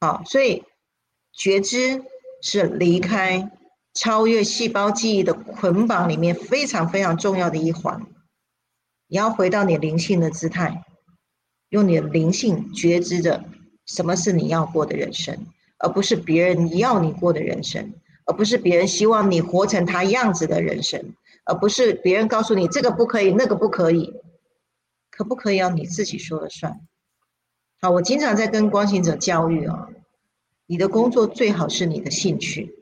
[0.00, 0.64] 好，所以
[1.36, 2.02] 觉知
[2.40, 3.52] 是离开。
[3.98, 7.98] 超越细胞记忆的捆绑里面非常非常重要的一环，
[9.06, 10.84] 你要回到你灵性的姿态，
[11.70, 13.42] 用你的灵性觉知着
[13.86, 15.46] 什么是你要过的人生，
[15.78, 17.94] 而不是别人要你过的人生，
[18.26, 21.14] 而不是别人希望你活成他样子的人生，
[21.46, 24.12] 而不是别人告诉你这个不可以，那个不可以，
[25.10, 26.78] 可不可以要你自己说了算？
[27.80, 29.88] 好，我经常在跟光行者教育啊，
[30.66, 32.74] 你的工作最好是你的兴趣。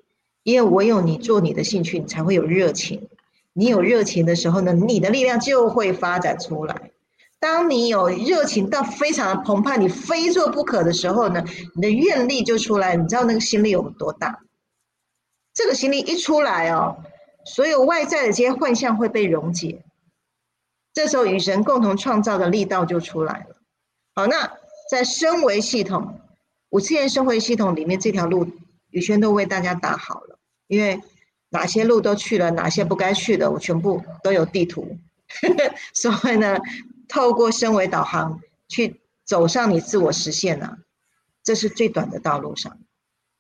[0.42, 3.08] 因为唯有你做你的兴趣，你才会有热情。
[3.54, 6.90] 你有热情的时候呢，你的力量就会发展出来。
[7.40, 11.42] 当你有热情到非常的澎湃，你非做不可的时候呢，
[11.74, 12.94] 你的愿力就出来。
[12.94, 14.40] 你知道那个心力有多大？
[15.54, 16.98] 这个心力一出来哦，
[17.46, 19.82] 所有外在的这些幻象会被溶解。
[20.92, 23.56] 这时候与神共同创造的力道就出来了。
[24.14, 24.52] 好，那
[24.90, 26.20] 在升维系统
[26.74, 28.50] 五次元社会系统里面，这条路
[28.90, 30.40] 宇轩都为大家打好了。
[30.66, 31.00] 因为
[31.50, 34.98] 哪些路都去了，哪些不该去的，我全部都有地图。
[35.94, 36.58] 所以呢，
[37.06, 40.78] 透过升维导航去走上你自我实现啊，
[41.44, 42.76] 这是最短的道路上。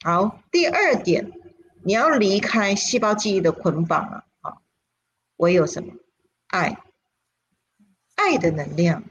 [0.04, 1.32] 好，第二点，
[1.82, 4.24] 你要离开细胞记忆的捆绑啊。
[4.42, 4.62] 好，
[5.38, 5.92] 唯有什么？
[6.46, 6.78] 爱，
[8.14, 9.02] 爱的能量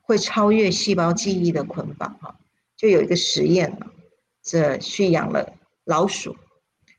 [0.00, 2.38] 会超越细胞记忆的捆绑哈。
[2.82, 3.78] 就有一个实验，
[4.42, 5.52] 这驯养了
[5.84, 6.34] 老鼠。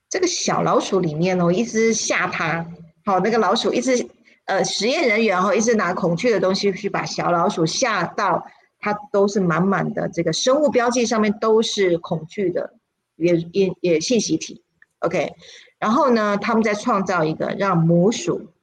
[0.09, 2.65] 这个小老鼠里面哦，一直吓它，
[3.03, 4.07] 好，那个老鼠一直，
[4.45, 8.45] 呃，实验人员哦，一直拿恐惧的东西去把小老鼠吓到，
[8.79, 12.75] 它都是满满的这个生物标记上面都是恐惧的，
[13.17, 14.63] 也也也信息体
[14.99, 15.33] ，OK，
[15.79, 18.53] 然后呢，他们再创造一个让母鼠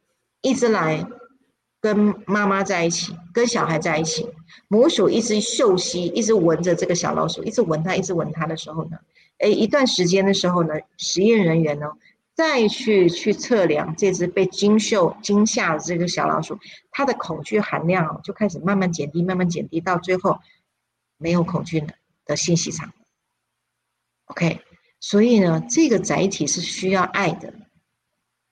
[0.41, 1.05] 一直来
[1.81, 4.29] 跟妈妈在一起，跟小孩在一起。
[4.69, 8.99] 母鼠一直嗅吸，一直闻着这个小老鼠，一直闻它，一直闻它的时候呢，
[9.39, 11.87] 哎，一段时间的时候呢，实验人员呢
[12.35, 16.59] 再去去测量这只被惊嗅惊吓的这个小老鼠，
[16.91, 20.39] 它的恐惧含量就开始慢慢减低，慢慢减低，到最后
[21.17, 22.93] 没有恐惧的的信息场。
[24.27, 24.61] OK，
[25.01, 27.53] 所以呢，这个载体是需要爱的。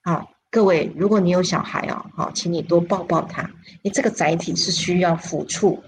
[0.02, 3.50] 好，各位，如果你有小孩哦，好，请你多抱抱他。
[3.82, 5.82] 你这个载体是需要抚触，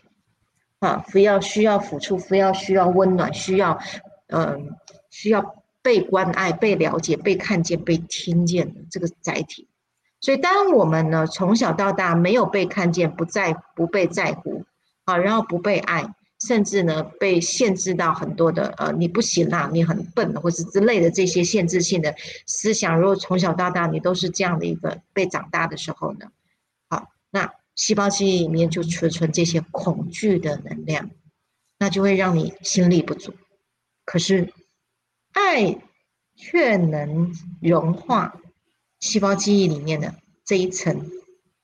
[0.80, 3.78] 啊，非要需要抚触，非要需要温暖，需要，
[4.28, 4.76] 嗯，
[5.10, 9.66] 需要被关爱、被了解、被看见、被听见的这个载体。
[10.20, 14.66] 所以，当我们呢从小到大没有被看见、不在、不被在乎，
[15.04, 16.06] 啊，然后不被爱。
[16.46, 22.14] 甚至呢，被限制到很多的呃，你不行啦，你很笨，或是之类的这些限制性的
[22.46, 22.98] 思想。
[22.98, 26.32] 如果从小到大你都是这样的一个被长大的时候呢，
[26.88, 31.10] 好，那细胞记忆里面就储存这些恐惧的能量，
[31.78, 33.34] 那就会让你心力不足。
[34.06, 34.52] 可是
[35.32, 35.78] 爱
[36.36, 38.40] 却能融化
[38.98, 41.10] 细胞记忆里面的这一层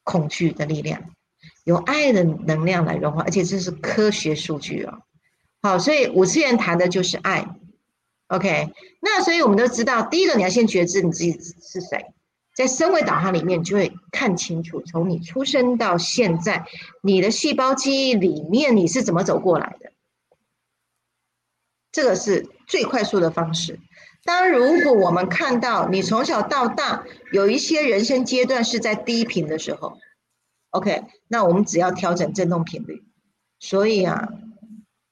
[0.04, 1.15] 恐惧的力量。
[1.66, 5.02] 有爱的能量来融化，而且这是科学数据哦。
[5.62, 7.44] 好，所以五次元谈的就是爱。
[8.28, 12.06] OK，那所以我们都知道，第一个你要先觉知你自己是谁，
[12.54, 16.64] 在身位导航里面，你就会看清楚，从你出生到现在，
[17.02, 19.90] 你的细胞记忆里面你是怎么走过来的。
[21.90, 23.80] 这个是最快速的方式。
[24.22, 29.98] 当，如果我们看到你从小到大有一些人生阶段是在低频的时候。
[30.76, 33.02] OK，那我们只要调整振动频率。
[33.58, 34.28] 所以啊，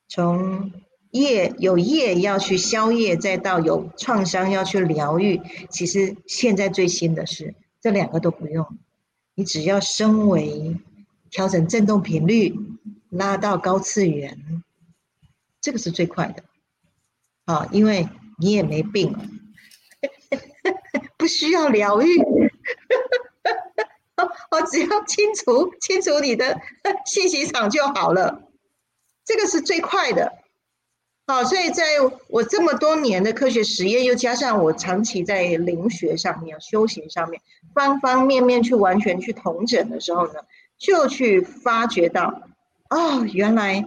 [0.08, 0.72] 从
[1.10, 8.66] 业有业要去消业，再到有创伤要去疗愈，其实现在最新的是这两个都不用，
[9.34, 10.76] 你只要升维，
[11.30, 12.54] 调整振动频率，
[13.08, 14.62] 拉到高次元，
[15.62, 16.44] 这个是最快的。
[17.46, 18.06] 啊，因为
[18.38, 19.16] 你也没病，
[21.16, 22.33] 不需要疗愈。
[24.54, 26.58] 我只要清除清除你的
[27.06, 28.42] 信息场就好了，
[29.24, 30.32] 这个是最快的。
[31.26, 31.84] 好，所以在
[32.28, 37.40] 我这么多年的科学实验，又加上我长期在灵学上面、修行上面，
[37.74, 40.34] 方方面面去完全去统整的时候呢，
[40.78, 42.42] 就去发觉到，
[42.90, 43.86] 哦，原来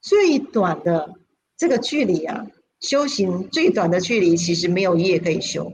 [0.00, 1.14] 最短的
[1.56, 2.46] 这个距离啊，
[2.78, 5.72] 修行最短的距离其实没有业可以修。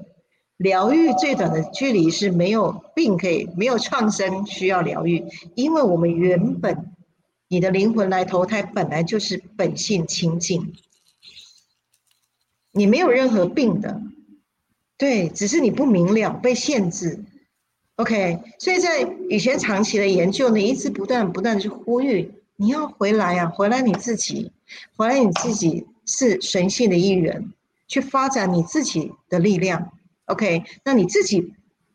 [0.63, 5.25] 疗愈最短的距离是没有病可以，没有创生需要疗愈，
[5.57, 6.93] 因为我们原本
[7.49, 10.73] 你的灵魂来投胎本来就是本性清净，
[12.71, 14.01] 你没有任何病的，
[14.97, 17.25] 对，只是你不明了被限制。
[17.97, 24.53] OK，所以在以前长期的研究呢，一直不断不断去呼吁你要回来啊，回来你自己，
[24.97, 27.53] 回来你自己是神性的一员，
[27.89, 29.93] 去发展你自己的力量。
[30.27, 31.53] OK，那你自己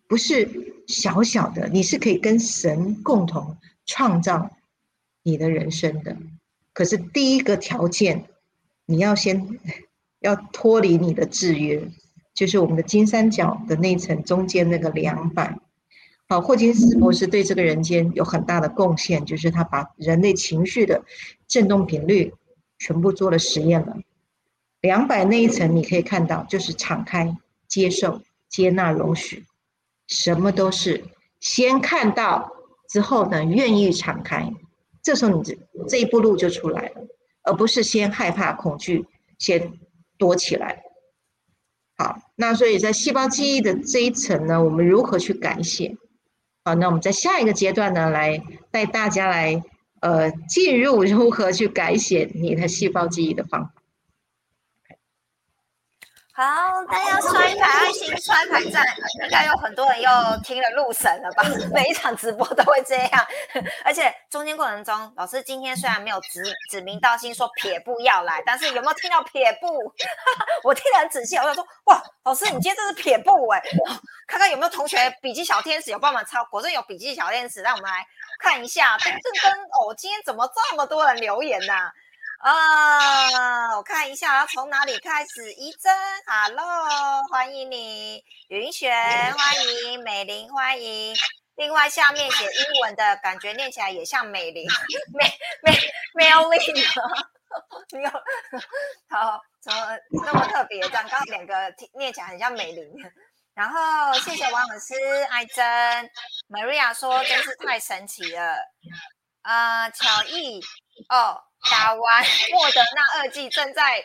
[0.08, 4.52] 不是小小的，你是可以跟神共同创造
[5.24, 6.18] 你的人生的。
[6.74, 8.26] 可是第一个条件，
[8.86, 9.60] 你要先
[10.20, 11.90] 要脱离你的制约，
[12.34, 15.58] 就是我们的金三角的那一层中间那个两百。
[16.30, 21.04] 好，霍金斯博士对这个人间有很大的贡献，就是他把人类情绪的
[21.48, 22.34] 振动频率
[22.78, 23.98] 全部做了实验了。
[24.82, 27.36] 两百那一层你可以看到，就是敞开、
[27.68, 28.22] 接受。
[28.50, 29.44] 接纳、容许，
[30.08, 31.04] 什么都是
[31.42, 32.50] 先看到
[32.88, 34.50] 之后呢，愿意敞开，
[35.04, 37.08] 这时候你这这一步路就出来了，
[37.44, 39.06] 而不是先害怕、恐惧，
[39.38, 39.74] 先
[40.18, 40.82] 躲起来。
[41.98, 45.98] 好，那所以在细胞记忆的这一层呢，我们如何去改写？
[46.64, 49.62] 好，那我们在下一个阶段呢，来带大家来
[50.00, 53.77] 呃进入如何去改写你的细胞记忆的方法。
[56.39, 56.43] 好，
[56.86, 58.86] 大家刷一排爱心，刷一排赞，
[59.23, 60.10] 应该有很多人又
[60.43, 61.41] 听了入神了吧？
[61.73, 63.28] 每一场直播都会这样，
[63.84, 69.67] 而且中间过程中，老师今天虽然没有指指名道姓说撇步要来，但是有没有听到撇步？
[70.63, 73.60] 我听得很仔细，我想说哇，老师你今天这是撇步哎，
[74.27, 78.06] 看看有没有同学笔记小天使有帮忙抄，果真有笔记小天使，让我们来
[78.40, 79.50] 看一下，噔噔噔，
[79.90, 81.73] 哦，今天怎么这么多人留言呢？
[81.73, 81.92] 啊，
[82.40, 85.52] 啊我看一下要从哪里开始。
[85.54, 85.92] 一真
[86.25, 88.23] ，Hello，欢迎你。
[88.50, 88.94] 云璇，
[89.33, 90.04] 欢迎。
[90.04, 91.15] 美玲，欢迎。
[91.56, 94.69] 另外下面写英文的感觉念起来也像美玲，
[95.13, 95.25] 美
[95.63, 95.75] 美
[96.13, 98.10] 美丽的，没有。
[99.10, 100.88] 好，怎么那么特别？
[100.90, 102.88] 刚刚两个念起来很像美玲。
[103.56, 104.94] 然后谢谢王老师，
[105.31, 105.65] 爱珍
[106.48, 108.56] ，Maria 说真是太神奇了。
[109.42, 110.62] 呃，巧艺
[111.10, 114.04] 哦，打完莫德纳二季正在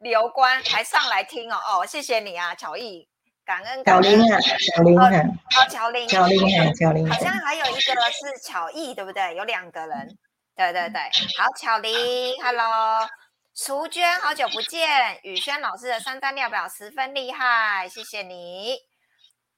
[0.00, 3.08] 留观，还上来听哦哦，谢谢你啊，巧艺，
[3.44, 9.34] 感恩巧玲啊，巧玲啊，哦，巧玲，巧玲啊，巧玲，好像还有一个是巧艺，对不对？
[9.34, 10.16] 有两个人，
[10.56, 11.00] 对对对，
[11.38, 13.08] 好，巧玲，Hello。
[13.54, 15.20] 淑娟，好久不见！
[15.24, 18.78] 宇轩老师的三单料表十分厉害，谢谢你。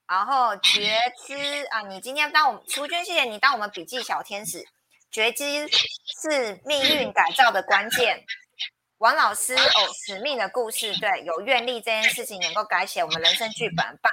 [0.09, 4.65] 然后觉知啊，你今天当我们淑娟，谢谢你当我们笔记小天使。
[5.15, 5.69] 觉知
[6.21, 8.25] 是命运改造的关键。
[8.99, 14.12] 王老师哦，使命的故事，对，有愿力这件事情能够改写我们人生剧本，棒。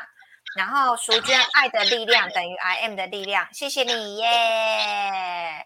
[0.56, 5.66] 然后淑娟，爱的力量等于 I am 的力量，谢谢你耶。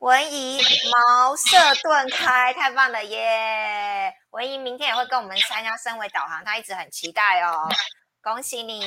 [0.00, 0.60] 文怡
[0.90, 4.14] 茅塞顿开，太棒了耶！
[4.32, 7.66] 文怡明天也会跟我们参加身为导航，他一直很期待哦，
[8.28, 8.82] 恭喜你！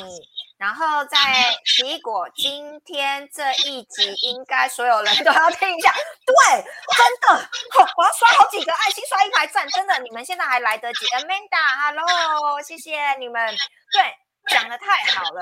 [0.59, 1.17] 然后在
[1.65, 5.91] 奇异果今天这一集，应该所有人都要听一下，
[6.23, 6.63] 对，
[6.95, 7.49] 真的，
[7.97, 11.07] 我要刷好几个爱心，刷一排赞，真的，你们现在还来得及。
[11.07, 13.47] Amanda，Hello，谢谢你们，
[13.91, 14.13] 对，
[14.53, 15.41] 讲的太好了。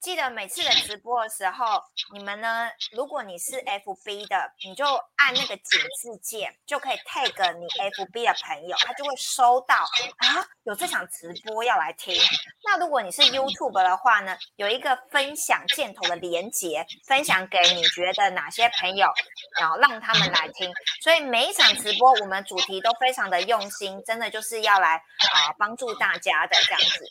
[0.00, 1.82] 记得每次的直播的时候，
[2.12, 2.70] 你们呢？
[2.92, 4.84] 如果你是 FB 的，你就
[5.16, 12.14] 按那个井字键，就可以 tag 你 FB 的朋友，他就会收到啊，有这场直播要来听。
[12.64, 19.08] 那如果你是 YouTube 的话呢，有一个分享箭头的连接，分享给你觉得哪些朋友，
[19.58, 20.72] 然后让他们来听。
[21.02, 27.04] 所以每一场直播，我们主题都非常的用心，真的就是要来啊帮助大家的这样子。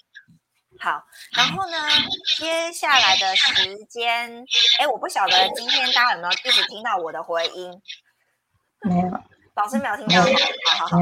[0.80, 1.04] 好，
[1.36, 1.78] 然后呢？
[2.38, 4.46] 接下来的时间，
[4.80, 7.72] 哎，我不晓得今天大家有没有一直听到我的回音？
[8.82, 9.10] 没有，
[9.56, 10.22] 老师没有听到。
[10.72, 10.98] 好好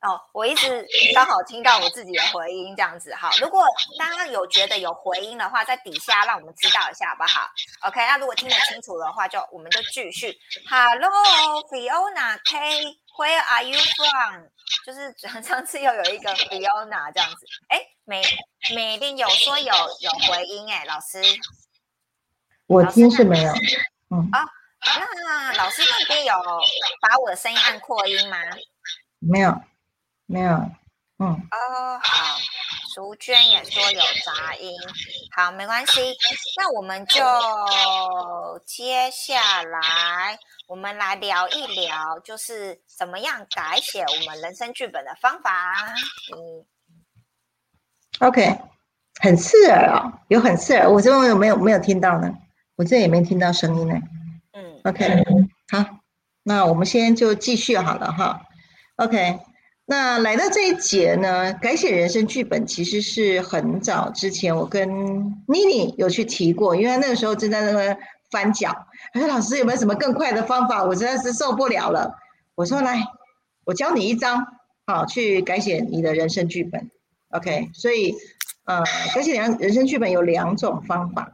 [0.00, 3.14] 好，哦，我一直刚好听到我自己的回音，这样子。
[3.14, 3.64] 好，如果
[3.98, 7.50] 大家有觉得有回音的话，在底下让我们知道一下，好不好
[7.88, 10.38] ？OK，那如果听得清楚的话，就我们就继续。
[10.68, 12.98] Hello，Fiona K。
[13.18, 14.44] Where are you from？
[14.86, 15.12] 就是
[15.42, 18.22] 上次又有一个 Fiona 这样子，哎，美
[18.74, 19.66] 美丽有说有
[20.00, 21.22] 有回音哎，老师，
[22.66, 23.52] 我听是没有，
[24.08, 24.48] 嗯啊，
[24.80, 26.34] 那老师那边有
[27.02, 28.38] 把我的声音按扩音吗？
[29.18, 29.60] 没有，
[30.24, 30.54] 没有，
[31.18, 32.38] 嗯，哦好，
[32.94, 34.74] 淑娟也说有杂音，
[35.36, 36.00] 好没关系，
[36.56, 37.22] 那我们就
[38.64, 40.38] 接下来。
[40.66, 45.74] 我们来聊一聊，就是怎么样改写我们人生剧本的方法。
[46.34, 46.64] 嗯
[48.20, 48.58] ，OK，
[49.20, 50.90] 很刺耳啊，有很刺耳。
[50.90, 52.34] 我这边有没有没有听到呢？
[52.76, 53.94] 我这也没听到声音呢。
[54.52, 55.24] 嗯，OK，
[55.70, 55.84] 好，
[56.42, 58.42] 那我们先就继续好了哈。
[58.96, 59.38] OK，
[59.86, 64.88] 那来到这一节呢，改写人生剧本其实是很早之前我跟
[65.46, 67.96] 妮妮有去提过，因为那个时候正在那个。
[68.30, 68.70] 翻脚，
[69.14, 70.84] 他说：“老师有没有什么更快的方法？
[70.84, 72.14] 我真的是受不了了。”
[72.56, 73.02] 我说：“来，
[73.64, 74.36] 我教你一招，
[74.86, 76.90] 好，去改写你的人生剧本。
[77.30, 78.14] ”OK，所以，
[78.64, 78.82] 呃，
[79.14, 81.32] 改写人人生剧本有两种方法，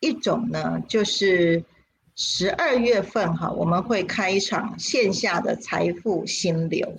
[0.00, 1.64] 一种呢就是
[2.14, 6.98] 十二月份哈，我们会开一场线下的财富心流。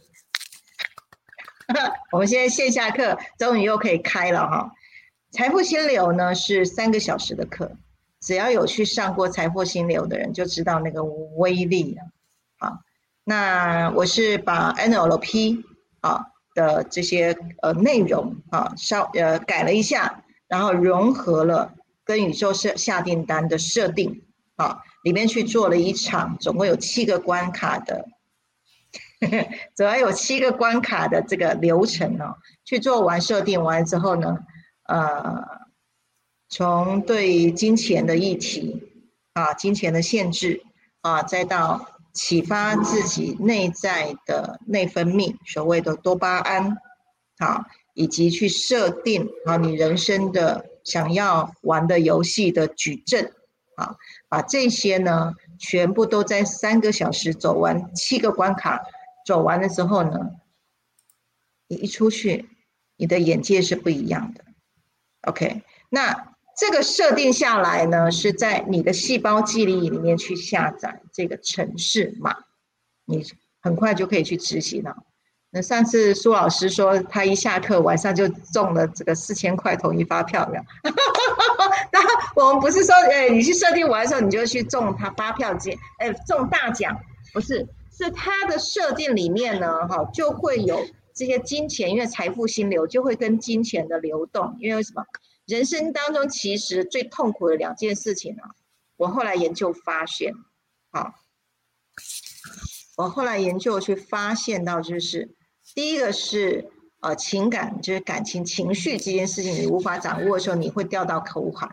[2.11, 4.71] 我们现在线下课终于又可以开了哈，
[5.31, 7.71] 财富心流呢是三个小时的课。
[8.21, 12.01] 只要有去上过财富心流的人，就知道那个威力了。
[12.57, 12.79] 好，
[13.23, 15.63] 那我是把 NLP
[16.01, 16.25] 啊
[16.60, 24.24] 的这些呃内容啊稍呃改了一下，然后融合了跟宇宙设下订单的设定
[24.57, 28.05] 啊里面去做了一场，总共有七个关卡的，
[29.78, 32.26] 主要有七个关卡的这个流程呢，
[32.66, 34.38] 去做完设定完之后呢，
[34.84, 35.60] 呃。
[36.51, 38.82] 从对金钱的议题
[39.34, 40.64] 啊，金钱的限制
[41.01, 46.78] 啊，再到启发自己内在的内分泌，所谓的多巴胺
[47.38, 53.34] 啊，以及去设定好你人生的想要玩的游戏的矩阵
[53.78, 53.95] 啊，
[54.28, 58.82] 把这些呢全部都在三个小时走完七个关卡，
[59.26, 60.32] 走完了之后呢，
[61.70, 62.49] 你一出去，
[62.97, 64.43] 你的眼界是不一样的。
[65.22, 66.28] OK，那。
[66.60, 72.36] 这个设定下来呢，是在你的细胞记忆里面去下载这个程式码，
[73.05, 73.26] 你
[73.62, 74.95] 很快就可以去执行了。
[75.51, 80.62] 那上次苏老师说，他一下课晚上就中了这个四千块统一发票了。
[81.91, 86.99] 那我们不是说，哎，你去设定完的时候，你就去中他发票奖，哎，中大奖，
[87.34, 87.66] 不是，
[87.97, 90.86] 是他的设定里面呢，哈，就会有
[91.16, 95.03] 这些金钱，因为财富心流就会跟金钱的流动，因为什么？
[95.49, 98.51] 人生当中其实最痛苦的两件事情啊，
[98.97, 100.31] 我后来研究发现，
[100.91, 101.15] 好，
[102.97, 105.35] 我后来研究去发现到，就是
[105.73, 106.69] 第一个是
[106.99, 111.67] 呃情感，就是感情情绪这件事情你无法掌握的时候，你会掉到口海。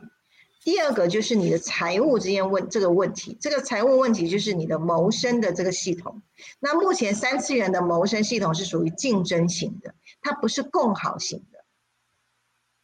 [0.65, 6.23] 第二个就是你的财务之间问这个问题，这个财务问题就是你的谋生的这个系统。
[6.61, 11.56] 那目前三次元的谋生系统是属于竞争型的，它不是共好型的。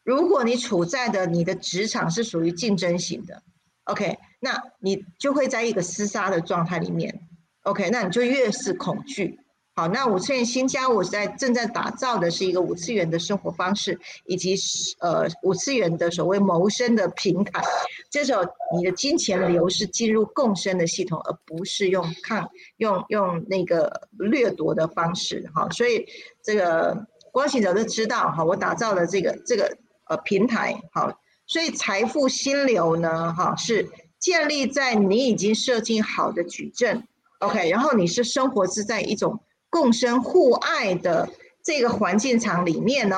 [0.04, 3.42] 如果你处在的你的职场是属于竞争型的
[3.84, 7.20] ，OK，那你就会在一个厮杀的状态里面
[7.62, 9.38] ，OK，那你就越是恐惧。
[9.74, 14.54] 好，那五次元新家，我在正在打造的是一个五次元的生活方式，以及
[15.00, 17.62] 呃五次元的所谓谋生的平台。
[18.10, 18.42] 这时候，
[18.76, 22.46] 你的金钱流是进入共生的系统，而不是用抗
[22.76, 25.50] 用用那个掠夺的方式。
[25.54, 26.06] 哈，所以
[26.42, 29.74] 这个光行者都知道，哈，我打造的这个这个
[30.12, 37.06] 呃平台，好，所以财富心流呢，哈，是建立在你已经设计好的矩阵
[37.38, 39.40] ，OK，然后你是生活是在一种。
[39.70, 41.30] 共生互爱的
[41.64, 43.16] 这个环境场里面呢，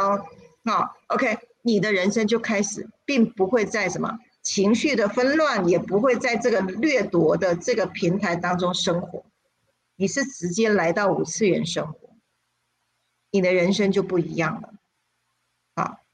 [0.65, 9.25] 好，OK，你的人生就开始，并不会在什么情绪的纷乱，也不会在这个掠夺的这个平台当中生活，
[9.97, 12.11] 你是直接来到五次元生活，
[13.33, 14.75] 你的人生就不一样了，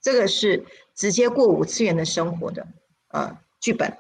[0.01, 2.67] 这个是直接过五次元的生活的
[3.09, 3.97] 呃剧本。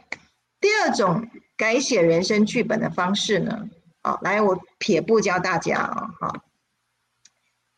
[0.60, 3.68] 第二种改写人生剧本的方式呢？
[4.02, 6.44] 啊，来，我撇步教大家啊，好，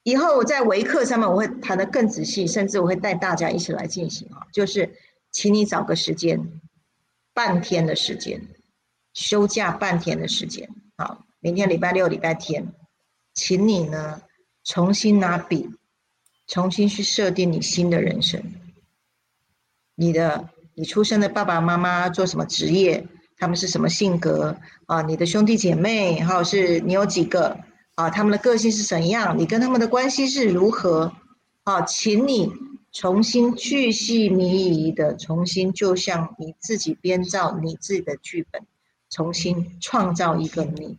[0.04, 4.94] 以后我在维课上面我会谈的更仔细，甚至我会带大家一起来进行啊，就是
[5.32, 6.60] 请你找个时间，
[7.34, 8.40] 半天的时间，
[9.14, 12.72] 休假半天的时间，好，明天礼拜六、礼拜天，
[13.34, 14.22] 请你呢
[14.62, 15.70] 重新拿笔，
[16.46, 18.42] 重新去设定你新的人生，
[19.94, 23.06] 你的你出生的爸爸妈妈做什么职业？
[23.38, 25.02] 他们是什么性格啊？
[25.02, 27.58] 你的兄弟姐妹，还有是你有几个
[27.96, 28.08] 啊？
[28.08, 29.36] 他们的个性是怎样？
[29.36, 31.12] 你跟他们的关系是如何？
[31.64, 32.52] 啊，请你
[32.92, 38.64] 重新巨细靡遗的，重新就像你自己编造你自己的剧本，
[39.10, 40.98] 重新创造一个你。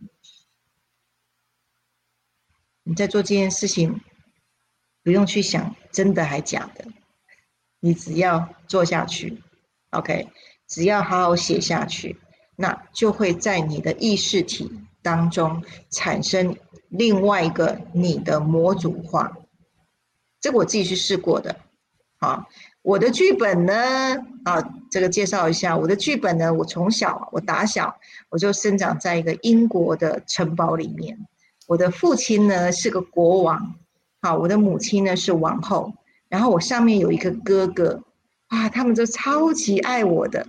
[2.82, 4.00] 你在做这件事情，
[5.04, 6.84] 不用去想真的还假的，
[7.78, 9.40] 你只要做下去
[9.90, 10.26] ，OK，
[10.66, 12.16] 只要好好写下去。
[12.56, 14.70] 那就会在你的意识体
[15.02, 16.56] 当中产生
[16.88, 19.36] 另外一个你的模组化，
[20.40, 21.56] 这个我自己去试过的。
[22.20, 22.48] 好，
[22.82, 23.74] 我的剧本呢，
[24.44, 27.98] 啊，这个介绍一下，我的剧本呢，我从小我打小
[28.28, 31.26] 我就生长在一个英国的城堡里面，
[31.66, 33.74] 我的父亲呢是个国王，
[34.24, 35.92] 好，我的母亲呢是王后，
[36.30, 38.02] 然后我上面有一个哥哥，
[38.46, 40.46] 啊，他们都超级爱我的。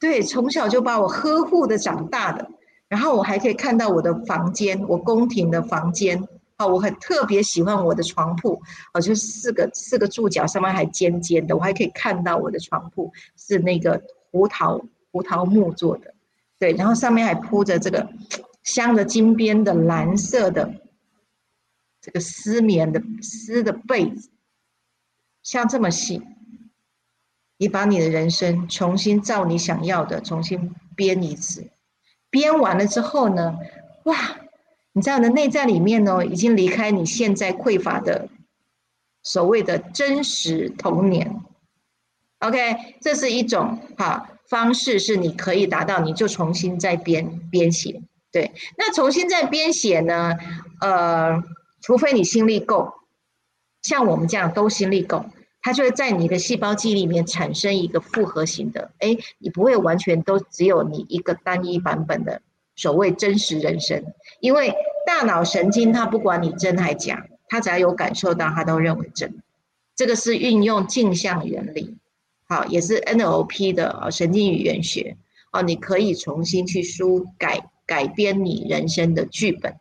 [0.00, 2.50] 对，从小就把我呵护的长大的，
[2.88, 6.26] 然后我还可以看到我的房间，我宫廷的房间
[6.56, 8.62] 啊，我很特别喜欢我的床铺，
[8.92, 14.00] 啊，就四个四个柱脚上面还尖尖的，我还可以看到我的床铺是那个
[14.30, 14.80] 胡桃
[15.12, 16.14] 胡桃木做的，
[16.58, 18.08] 对，然后上面还铺着这个
[18.62, 20.72] 镶着金边的蓝色的
[22.08, 24.30] 这个丝棉的丝的被子，
[25.42, 26.22] 像这么细。
[27.58, 31.68] 你把你的人生重新照你想要的重新编一次，
[32.30, 33.58] 编完了之后呢，
[34.04, 34.38] 哇，
[34.92, 38.30] 你在你的内在里面呢，已经离开你现在匮乏的
[39.22, 41.42] 所谓的真实童年。
[42.38, 48.00] OK，这是一种哈方式，是你可以达到，你就重新再编编写。
[48.32, 50.36] 对，那重新再编写呢，
[50.80, 51.42] 呃，
[51.88, 52.92] 除非你心力够，
[53.80, 55.24] 像我们这样都心力够。
[55.62, 62.42] 它就会在你的细胞记忆里面产生一个复合型的，哎，你不会完全都只有你一个单一版本的
[62.76, 64.04] 所谓真实人生，
[64.40, 64.74] 因为
[65.06, 69.42] 大脑神经它不管你真还假，它只要有感受到，它都认为真。
[69.96, 71.96] 这个是运用镜像原理，
[72.46, 75.16] 好，也是 NLP 的神经语言学
[75.52, 79.74] 哦，你可以重新去书改改编你人生的剧本，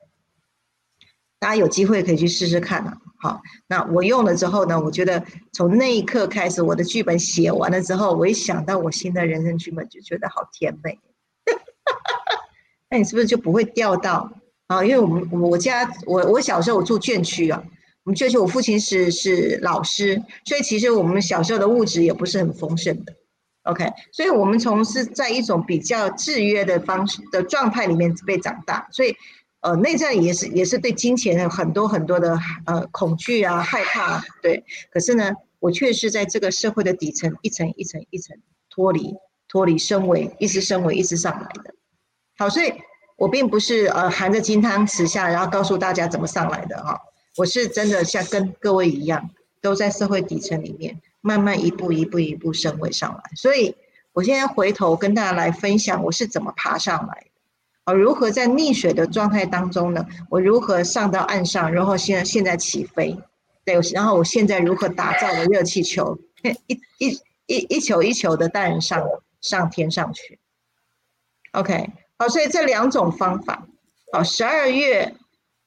[1.39, 2.97] 大家有机会可以去试试看啊。
[3.19, 4.79] 好，那我用了之后呢？
[4.79, 10.99] 我觉得从那一刻开始，我的剧本写完了之后，我一想到我新的人生剧本，就觉得好甜美。
[12.91, 14.31] 那你是不是就不会掉到
[14.67, 14.85] 啊？
[14.85, 17.63] 因为我们我家我我小时候我住眷区啊，
[18.03, 23.13] 我们眷区我父亲是是老师，所以其实我们小时候的物质也不是很丰盛的。
[23.63, 29.15] OK，所以我们从是在一种比较制约的方式的状态里面被长大，所以。
[29.61, 34.63] 呃，内在也是也是对金钱有很多很多的呃恐惧啊、害怕，对。
[34.91, 38.37] 可是呢，我却是在这个社会的底层一层一层一层
[38.69, 39.15] 脱离
[39.47, 41.73] 脱离升维，一直升维，一直上来的。
[42.37, 42.71] 好，所以
[43.17, 46.99] 我并不是呃含着金汤匙下，然后告诉大家怎么上来的哈。
[47.35, 49.29] 我是真的像跟各位一样，
[49.59, 53.23] 都在社会底层里面慢慢一步一步一步升维上来。
[53.35, 53.75] 所以
[54.13, 57.25] 我现在回头跟大家来分享我是怎么爬上来。
[57.87, 60.05] 啊，如何在溺水的状态当中呢？
[60.29, 61.71] 我如何上到岸上？
[61.71, 63.17] 然后现在现在起飞，
[63.63, 66.19] 对，然后我现在如何打造的热气球，
[66.67, 69.01] 一一一一球一球的带人上
[69.39, 70.37] 上天上去。
[71.53, 73.65] OK，好，所以这两种方法，
[74.11, 75.15] 好，十二月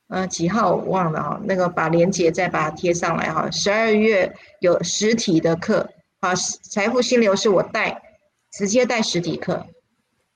[0.08, 3.50] 呃几号我忘了哈，那个把链接再把它贴上来哈。
[3.50, 5.88] 十二月有实体的课，
[6.20, 8.02] 好，财富心流是我带，
[8.52, 9.66] 直接带实体课。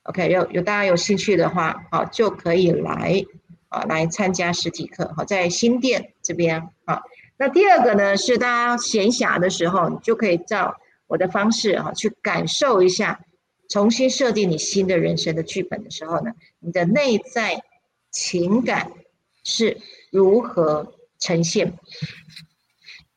[0.05, 3.25] OK，有有大家有兴趣的话，好就可以来
[3.69, 7.01] 啊来参加实体课，好在新店这边啊。
[7.37, 10.75] 那第二个呢是大家闲暇的时候，你就可以照
[11.07, 13.19] 我的方式哈去感受一下，
[13.67, 17.63] 重新设定你新的人生的剧本的时候呢，你的内在
[18.11, 18.91] 情感
[19.43, 19.81] 是
[20.11, 21.73] 如何呈现？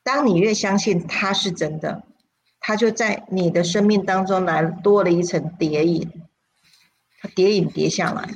[0.01, 2.01] 当你越相信它是真的，
[2.59, 6.11] 它就在你的生命当中来多了一层叠影。
[7.21, 8.29] 它叠影叠下来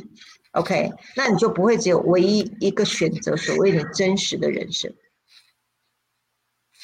[0.51, 4.93] ，OK，那你就不会只有唯一一个选择，所谓你真实的人生，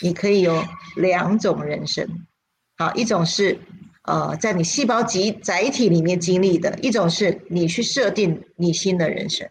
[0.01, 0.63] 你可以有
[0.95, 2.07] 两种人生，
[2.77, 3.59] 好，一种是
[4.03, 9.49] 呃在你细胞集载体里面经历的，一种是你去设定你新的人生，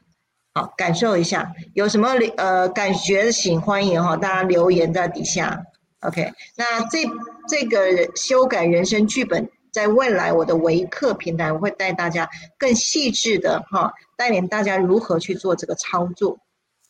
[0.54, 5.62] 好，感受一下有什么呃感觉，请欢迎哈，大家留言在底下
[6.00, 7.04] ，OK，那这
[7.46, 9.50] 这个修改人生剧本。
[9.72, 16.38] 在未来，我的维课平台，我会带大家更细致的哈，带领大家如何去做这个操作。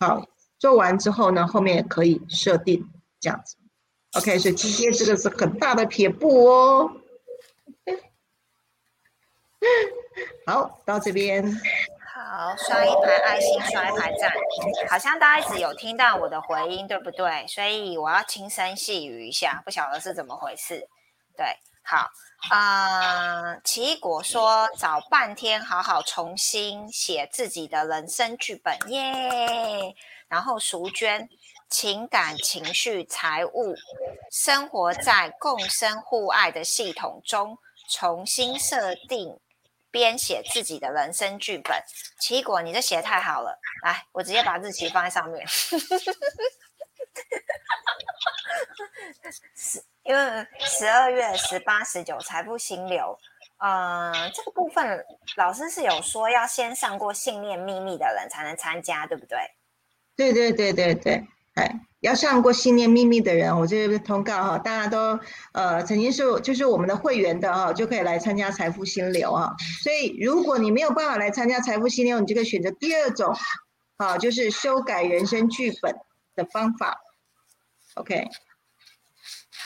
[0.00, 0.26] 好，
[0.58, 2.88] 做完之后呢，后面也可以设定
[3.20, 3.56] 这样子。
[4.16, 6.90] OK，所以今天这个是很大的撇步哦。
[10.46, 11.44] 好，到这边。
[12.14, 14.32] 好，刷一排爱心，刷一排赞。
[14.88, 17.46] 好像大家一直有听到我的回音，对不对？
[17.46, 20.88] 所以我要轻声细语一下，不晓得是怎么回事。
[21.36, 21.46] 对，
[21.82, 22.08] 好。
[22.50, 29.94] 啊，奇异果说找半天，好好重新写自己的人生剧本耶。
[30.28, 31.28] 然后淑娟，
[31.68, 33.74] 情感、情绪、财务，
[34.30, 37.58] 生活在共生互爱的系统中，
[37.90, 39.38] 重新设定、
[39.90, 41.82] 编写自己的人生剧本。
[42.20, 45.46] 奇异果，你这写太好了，来，我直接把日期放在上面。
[49.54, 53.18] 是，因为十二月十八、十九财富心流，
[53.58, 55.04] 呃，这个部分
[55.36, 59.38] 老师是有说要先上过信念秘密的人才能参加，对不对？
[60.16, 65.18] 对对对对对，哎，要上过信念秘密的人，我这边通告哈，大家都
[65.52, 69.54] 呃曾经是就是我们的会员的哈，就可以来参加财富心流啊。
[69.82, 73.34] 所以如果你没有办法来参加财富心流，你就可以选择第二种，
[73.96, 75.94] 好，就是修改人生剧本
[76.34, 77.00] 的方法。
[77.94, 78.28] OK。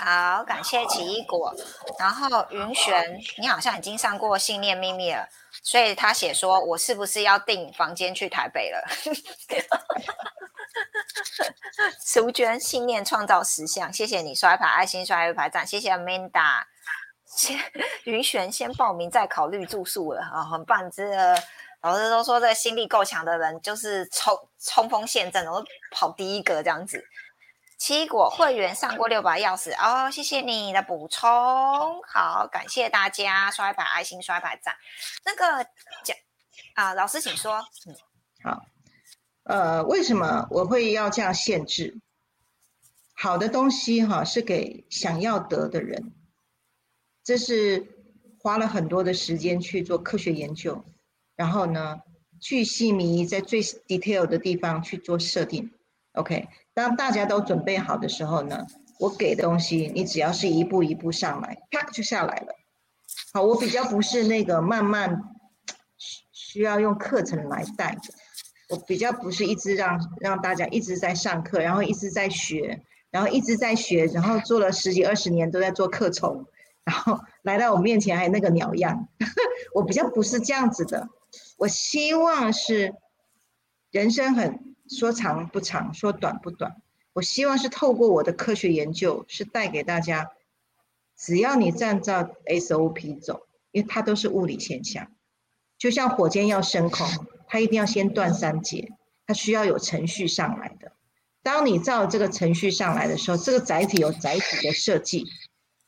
[0.04, 1.54] 好，感谢奇异果。
[1.96, 5.28] 然后云璇，你好像已经上过信念秘密了，
[5.62, 8.84] 所以他写说，我是不是要订房间去台北了？
[12.04, 16.64] 淑娟，信念创造实相，谢谢你刷一排爱心，刷一排赞，谢谢 Amanda。
[17.24, 17.56] 先
[18.04, 20.90] 云璇先报名，再考虑住宿了啊，很棒！
[20.90, 21.40] 这个
[21.80, 27.06] 老师都说，这心力够强的人就是冲冲锋陷阵，然后跑第一个这样子。
[27.82, 34.76] 七果会员上过六把钥匙哦，谢谢你的补充，好，感谢大家刷一排爱心，刷一排赞。
[35.24, 35.68] 那个
[36.04, 36.16] 讲
[36.74, 37.60] 啊，老师请说。
[37.86, 37.96] 嗯，
[38.44, 38.62] 好，
[39.42, 41.98] 呃，为什么我会要这样限制？
[43.14, 46.12] 好的东西哈，是给想要得的人，
[47.24, 47.84] 这是
[48.38, 50.84] 花了很多的时间去做科学研究，
[51.34, 52.02] 然后呢，
[52.40, 55.72] 去细迷在最 detail 的地方去做设定。
[56.12, 56.48] OK。
[56.74, 58.66] 当大家都准备好的时候呢，
[58.98, 62.54] 我给东西，你只要是一步一步上来，啪就下来了。
[63.34, 65.22] 好，我比较不是那个慢慢
[65.98, 68.00] 需需要用课程来带的，
[68.70, 76.46] 我比较不是一直让让大家一直在上课，然后一直在学，然后一直在学，然后做了十几二十年都在做课程，
[76.84, 79.08] 然后来到我面前还那个鸟样，
[79.74, 81.08] 我比较不是这样子的。
[81.58, 82.94] 我希望是
[83.90, 84.71] 人生很。
[84.96, 86.76] 说长不长，说短不短。
[87.14, 90.30] 我希望是透过我的科学研究，是带给大家，
[91.16, 95.10] 只要你按照 SOP 走，因为它都是物理现象。
[95.78, 97.06] 就像火箭要升空，
[97.48, 98.92] 它一定要先断三节，
[99.26, 100.92] 它需要有程序上来的。
[101.42, 105.26] 当你照这个程序上来的时候，这个载体有载体的设计，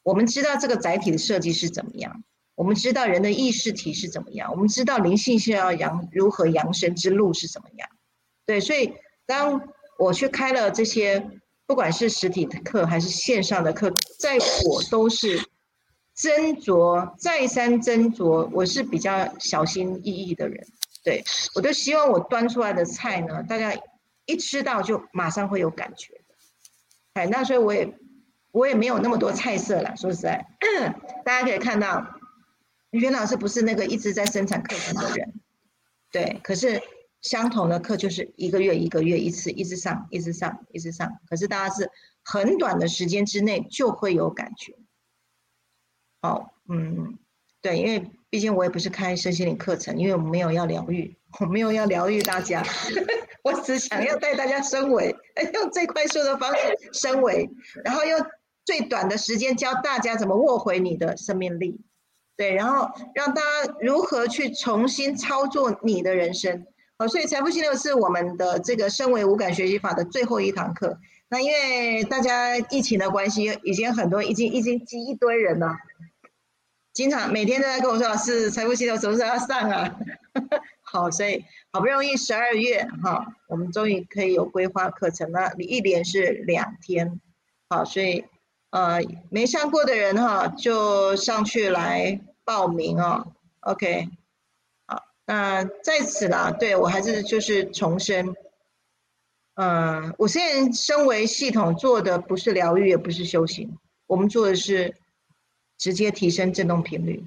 [0.03, 2.25] 我们知道这个载体的设计是怎么样，
[2.57, 7.89] 我们知道人的意识体是怎么样，我们知道灵性是要扬如何扬升之路是怎么样。
[8.47, 8.95] 对，所以
[9.27, 9.61] 当
[9.99, 11.31] 我去开了这些，
[11.67, 14.37] 不管是实体的课还是线上的课，在
[14.69, 15.39] 我都是
[16.17, 20.67] 斟酌再三斟酌，我是比较小心翼翼的人。
[21.03, 21.23] 对
[21.55, 23.75] 我都希望我端出来的菜呢，大家。
[24.27, 26.15] 一吃到就马上会有感觉，
[27.13, 27.95] 哎，那所以我也
[28.53, 29.95] 我也没有那么多菜色了。
[29.99, 30.43] 说实在，
[31.23, 32.03] 大家可以看到，
[32.89, 35.35] 袁老师不是那个一直在生产课程的人，
[36.11, 36.41] 对。
[36.43, 36.81] 可是
[37.25, 41.11] 相同的课就是一个月一个月一次，一直上，一直上，一直上。
[41.27, 41.91] 可是大家是
[42.23, 44.77] 很短的时间之内就会有感觉。
[46.21, 47.19] 好，嗯，
[47.63, 52.63] 对，因为毕竟我也不是开身心灵课程，因为我没有要疗愈，我没有要疗愈大家。
[53.43, 55.17] 我只想要带大家升维，
[55.55, 57.49] 用最快速的方式升维，
[57.85, 58.21] 然后用
[58.67, 61.81] 最短的时间教大家怎么握回你的生命力，
[62.37, 66.67] 对，然后让大家如何去重新操作你的人生。
[66.97, 70.99] 好，所以财富心流是我们的这个身为无感学习法的最后一堂课。
[71.29, 75.77] 那因为大家疫情的关系，已经很多已经已经积一堆人了，
[76.93, 79.99] 经常每天都在跟我说：“老师，财富心流什么时候要上啊？”
[80.83, 85.53] 好，所以好不容易十二月哈，我们终于可以有规划课程了。
[85.59, 87.21] 你一连是两天，
[87.69, 88.25] 好，所以
[88.71, 93.33] 呃没上过的人哈，就上去来报名哦。
[93.61, 94.09] OK，
[95.27, 98.35] 那在此啦，对我还是就是重申，
[99.55, 104.95] 嗯，我现在身为系统做的不是疗愈，也不是修行，我们做的是
[105.79, 107.25] 直接提升振动频率。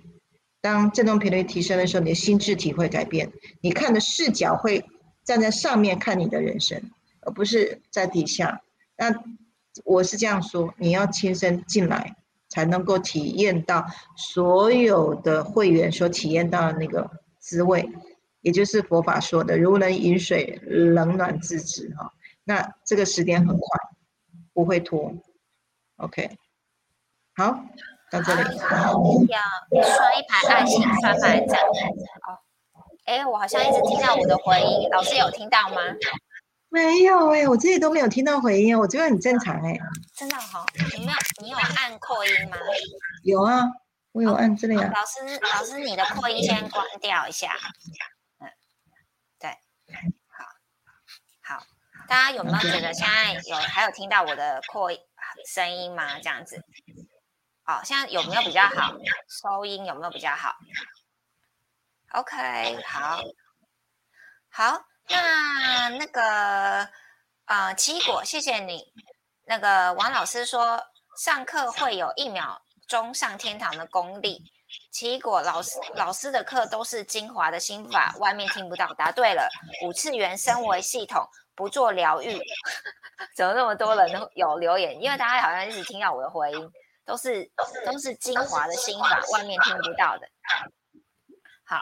[0.61, 3.31] 当振动频率提升的时候，你的心智体会改变，
[3.61, 4.85] 你看的视角会
[5.23, 6.91] 站在上面看你的人生，
[7.21, 8.61] 而不是在底下。
[8.97, 9.13] 那
[9.85, 12.15] 我是这样说，你要亲身进来，
[12.49, 13.85] 才能够体验到
[14.15, 17.09] 所有的会员所体验到的那个
[17.47, 17.89] 滋味，
[18.41, 22.11] 也就是佛法说的“如人饮水，冷暖自知”哈。
[22.43, 23.79] 那这个时间很快，
[24.51, 25.13] 不会拖。
[25.95, 26.37] OK，
[27.37, 27.63] 好。
[28.09, 31.59] 到这里，要刷一排爱心，刷排赞。
[31.61, 32.39] 哦，
[33.03, 35.81] 哎，我好像一直听到我的回音，老师有听到吗？
[36.69, 39.77] 没有哎，我这里都没有听到回音，我觉得很正常哎。
[40.15, 40.65] 真的哈，
[40.97, 42.55] 你没有，你有按扩音吗？
[43.23, 43.63] 有啊，
[44.17, 44.91] 我有按这里啊。
[44.91, 47.55] 老师，老师，你的扩音先关掉一下。
[48.39, 48.51] 嗯，
[49.37, 49.51] 对，
[50.27, 50.43] 好，
[51.43, 51.63] 好，
[52.07, 54.89] 大家有没有觉得现在有还有听到我的扩
[55.45, 56.15] 声音吗？
[56.15, 56.59] 这样子。
[57.61, 58.95] 好，现在有没有比较好？
[59.29, 60.55] 收音有没有比较好
[62.13, 63.21] ？OK，好，
[64.49, 66.89] 好，那那个
[67.45, 68.91] 呃，奇异果，谢谢你。
[69.45, 70.83] 那个王老师说，
[71.19, 74.51] 上课会有一秒钟上天堂的功力。
[74.91, 78.93] 奇异果老师老师的课都是精华的心法，外面听不到。
[78.95, 79.49] 答对了，
[79.85, 81.25] 五次元升维系统
[81.55, 82.39] 不做疗愈，
[83.35, 85.01] 怎么那么多人有留言？
[85.01, 86.71] 因为大家好像一直听到我的回音。
[87.07, 87.49] 都是
[87.85, 90.27] 都是精华的心法，外面听不到的。
[91.63, 91.81] 好，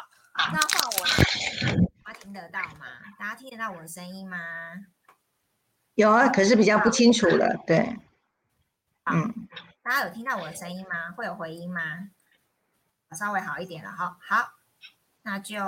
[0.53, 1.08] 那换我，
[2.06, 2.86] 大家听得到吗？
[3.18, 4.38] 大家听得到我的声音吗？
[5.95, 7.58] 有啊，可是比较不清楚了。
[7.66, 7.80] 对，
[9.12, 9.34] 嗯，
[9.86, 11.12] 大家有听到我的声音吗？
[11.16, 11.80] 会有回音吗？
[13.16, 14.18] 稍微好一点了哈。
[14.20, 14.54] 好，
[15.22, 15.62] 那就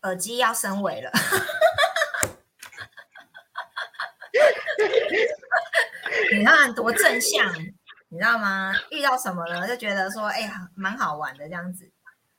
[0.00, 1.12] 耳机要升维了。
[6.32, 7.52] 你看多正向。
[8.08, 8.72] 你知道吗？
[8.90, 11.92] 遇到什么了就觉得说，哎呀，蛮好玩的这样子。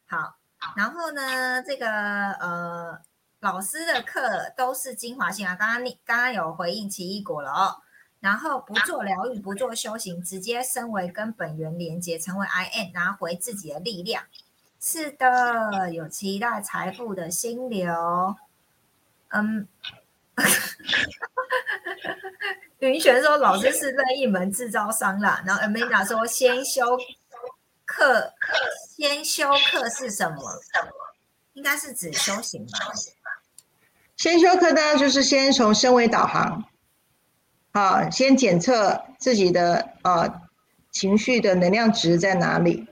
[0.08, 0.40] 好，
[0.76, 3.00] 然后呢，这个呃，
[3.42, 5.56] 老师的课都是精华性啊。
[5.56, 7.84] 刚刚你刚刚有回应奇异果了哦。
[8.22, 14.24] 然后不做疗愈，不做修行，直接升为跟本源连接，成为 I N，拿回自己的力量。
[14.80, 18.38] 是的，有期待财富的心流。
[19.30, 19.68] 嗯。
[22.80, 26.98] 云璇说：“老师是任意门制造商啦。”然后 Amanda 说：“先修
[27.86, 28.34] 课，
[28.90, 30.60] 先修课是什么？
[31.54, 32.80] 应该是指修行吧？
[34.18, 36.64] 先修课当然就是先从身维导航，
[37.74, 40.42] 好，先检测自己的呃
[40.92, 42.88] 情绪的能量值在哪里。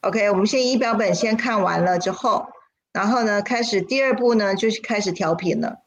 [0.00, 2.46] OK，我们先仪表本先看完了之后，
[2.92, 5.78] 然后呢，开始第二步呢，就是开始调频了。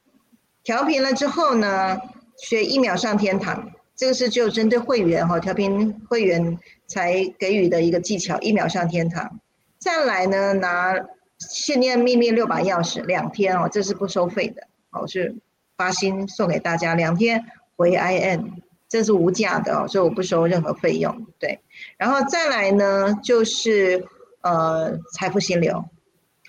[0.64, 1.98] 调频了之后呢？”
[2.40, 9.40] 学一秒上天堂，这个是就针对会员哈，调频会员才给予的一个技巧，一秒上天堂。
[9.80, 10.94] 再来呢，拿
[11.40, 15.36] 信念秘密六把钥匙，两天哦，这是不收费的，哦是
[15.78, 17.44] 发心送给大家，两天
[17.78, 18.52] 回 IN，
[18.90, 21.26] 这是无价的哦，所以我不收任何费用。
[21.40, 21.62] 对，
[21.96, 24.06] 然后再来呢，就是
[24.42, 25.86] 呃财富心流，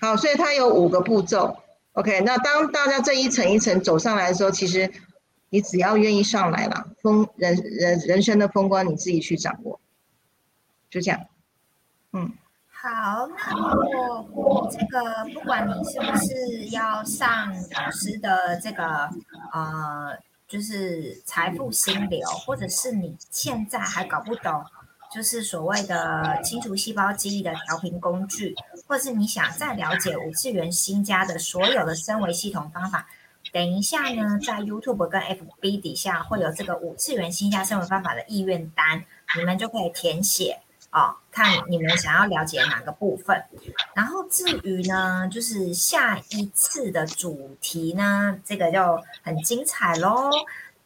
[0.01, 1.57] 好，所以它有五个步骤。
[1.93, 4.91] OK，那当大家这一层一层走上来的时候，其实
[5.49, 9.79] 你只要愿意上来了，风人人人生的风光你自己去掌握，
[10.89, 11.21] 就这样，
[12.11, 12.33] 嗯。
[12.81, 19.09] 好，那如果这个不管你是不是要上老师的这个
[19.51, 20.17] 呃，
[20.49, 24.65] 就是财富心流，或者是你现在还搞不懂，
[25.13, 28.55] 就是所谓的清除细胞记忆的调频工具，
[28.87, 33.07] 或者是你想再了解五次元新家的所有的升维系统方法，
[33.51, 39.05] 等一下呢，在 YouTube 跟 FB 底下会有这个五次元新家升维方法的意愿单，
[39.37, 40.61] 你们就可以填写。
[40.91, 43.45] 哦，看你们想要了解哪个部分，
[43.93, 50.31] 然后至于呢，就是下一次的主题呢，这个就很精彩喽。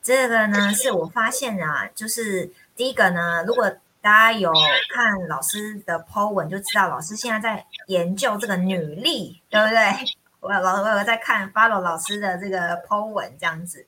[0.02, 4.52] 这个呢，是我发现啊，就是第一个呢，如果大家有
[4.94, 9.80] 看老师的 po 文，就知道老师现在在研究这个女力，对不对？
[10.42, 13.88] 我老我有在看 follow 老师的这个 po 文这样子。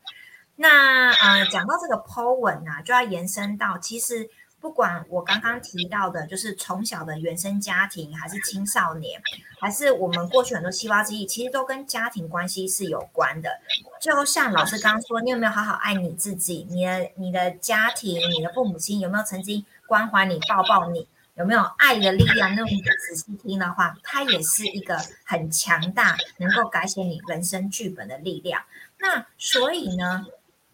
[0.55, 4.29] 那呃，讲到这个 po 文啊，就要延伸到其实。
[4.65, 9.21] 不管我刚刚提到的，就是从小的原生家庭，还是青少年，
[9.59, 13.59] 还是我们过去很多细胞记忆，其实都跟家庭关系是有关的。
[14.01, 16.65] 就像老师刚刚说，你有没有好好爱你自己？
[16.71, 21.07] 你的你的家庭，你的父母亲有没有曾经关怀你、抱抱你？
[21.35, 22.55] 有没有爱的力量？
[22.55, 22.67] 那种
[23.07, 28.63] 仔细听的话，它也是一个很强大，能够改写你人生剧本的力量。
[28.97, 30.25] 那所以呢？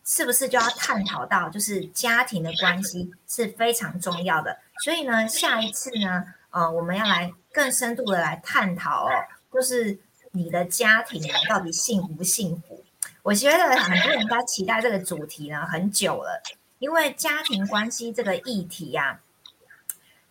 [0.04, 4.58] 是不是就要探讨到，就是家庭的关系是非常重要的？
[4.84, 9.12] 所以呢，下一次呢，呃，我们要来更深度的来探讨哦，
[9.54, 9.98] 就是
[10.32, 12.84] 你的家庭到底幸不幸福？
[13.22, 16.42] 我觉得很多人在期待这个主题呢很久了，
[16.80, 19.20] 因为家庭关系这个议题呀，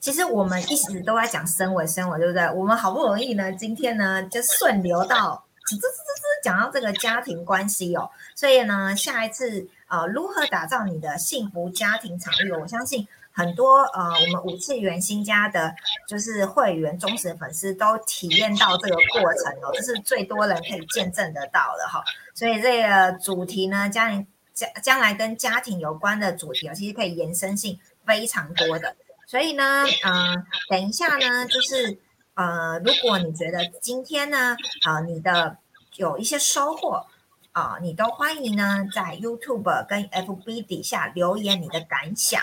[0.01, 2.51] 其实我们一直都在讲生活，生活对不对？
[2.51, 5.45] 我们好不容易呢，今天呢就顺流到。
[5.77, 12.53] 滋滋滋滋，讲到这个家庭关系哦，所以呢，下一次呃，如何打造你的幸福家庭场域？
[12.53, 15.75] 我相信很多呃，我们五次元新家的，
[16.09, 22.03] 就是会员忠实粉丝都体验到这个过程哦，这是最多人可以见证得到的哈。
[22.35, 28.97] 所以这个主题呢，家庭将将来跟家庭有关的主题哦，其实可以延伸性非常多的。
[29.27, 31.99] 所以呢，嗯，等一下呢，就是。
[32.35, 35.59] 呃，如果你觉得今天呢，啊，你的
[36.01, 37.05] 有一些收获
[37.53, 42.41] 啊，你都欢迎呢在 YouTube 跟 FB 底下留言你的感想。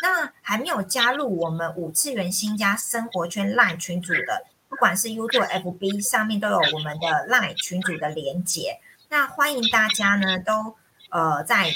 [0.00, 8.78] 那还没有加入我们五次元新家生活圈 LINE 群组的，不管是 YouTube、FB 上面都有我们的 LINE 群组的连接。
[9.08, 10.76] 那欢迎大家呢都
[11.08, 11.68] 呃在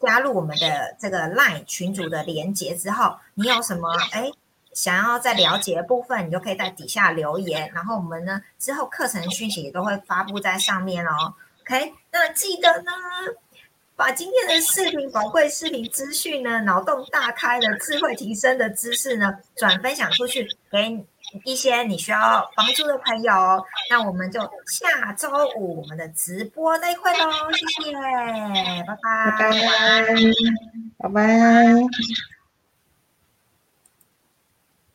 [0.00, 4.32] 加入我们的这个 LINE 群组的连接之后，你有什么哎？
[4.76, 11.32] 想要再了解的部分，你就可以在底下留言，然后我们呢之后课程讯息也都会发布在上面哦。
[11.62, 12.92] OK，那记得呢，
[13.96, 21.02] 把今天的视频宝贵视频资讯呢，脑洞大开的智慧提升的知识呢，转分享出去给
[21.44, 23.32] 一些你需要帮助的朋友。
[23.88, 27.92] 那我们就下周五我们的直播再会喽，谢谢，
[28.86, 30.14] 拜拜，拜拜，
[30.98, 32.35] 拜拜。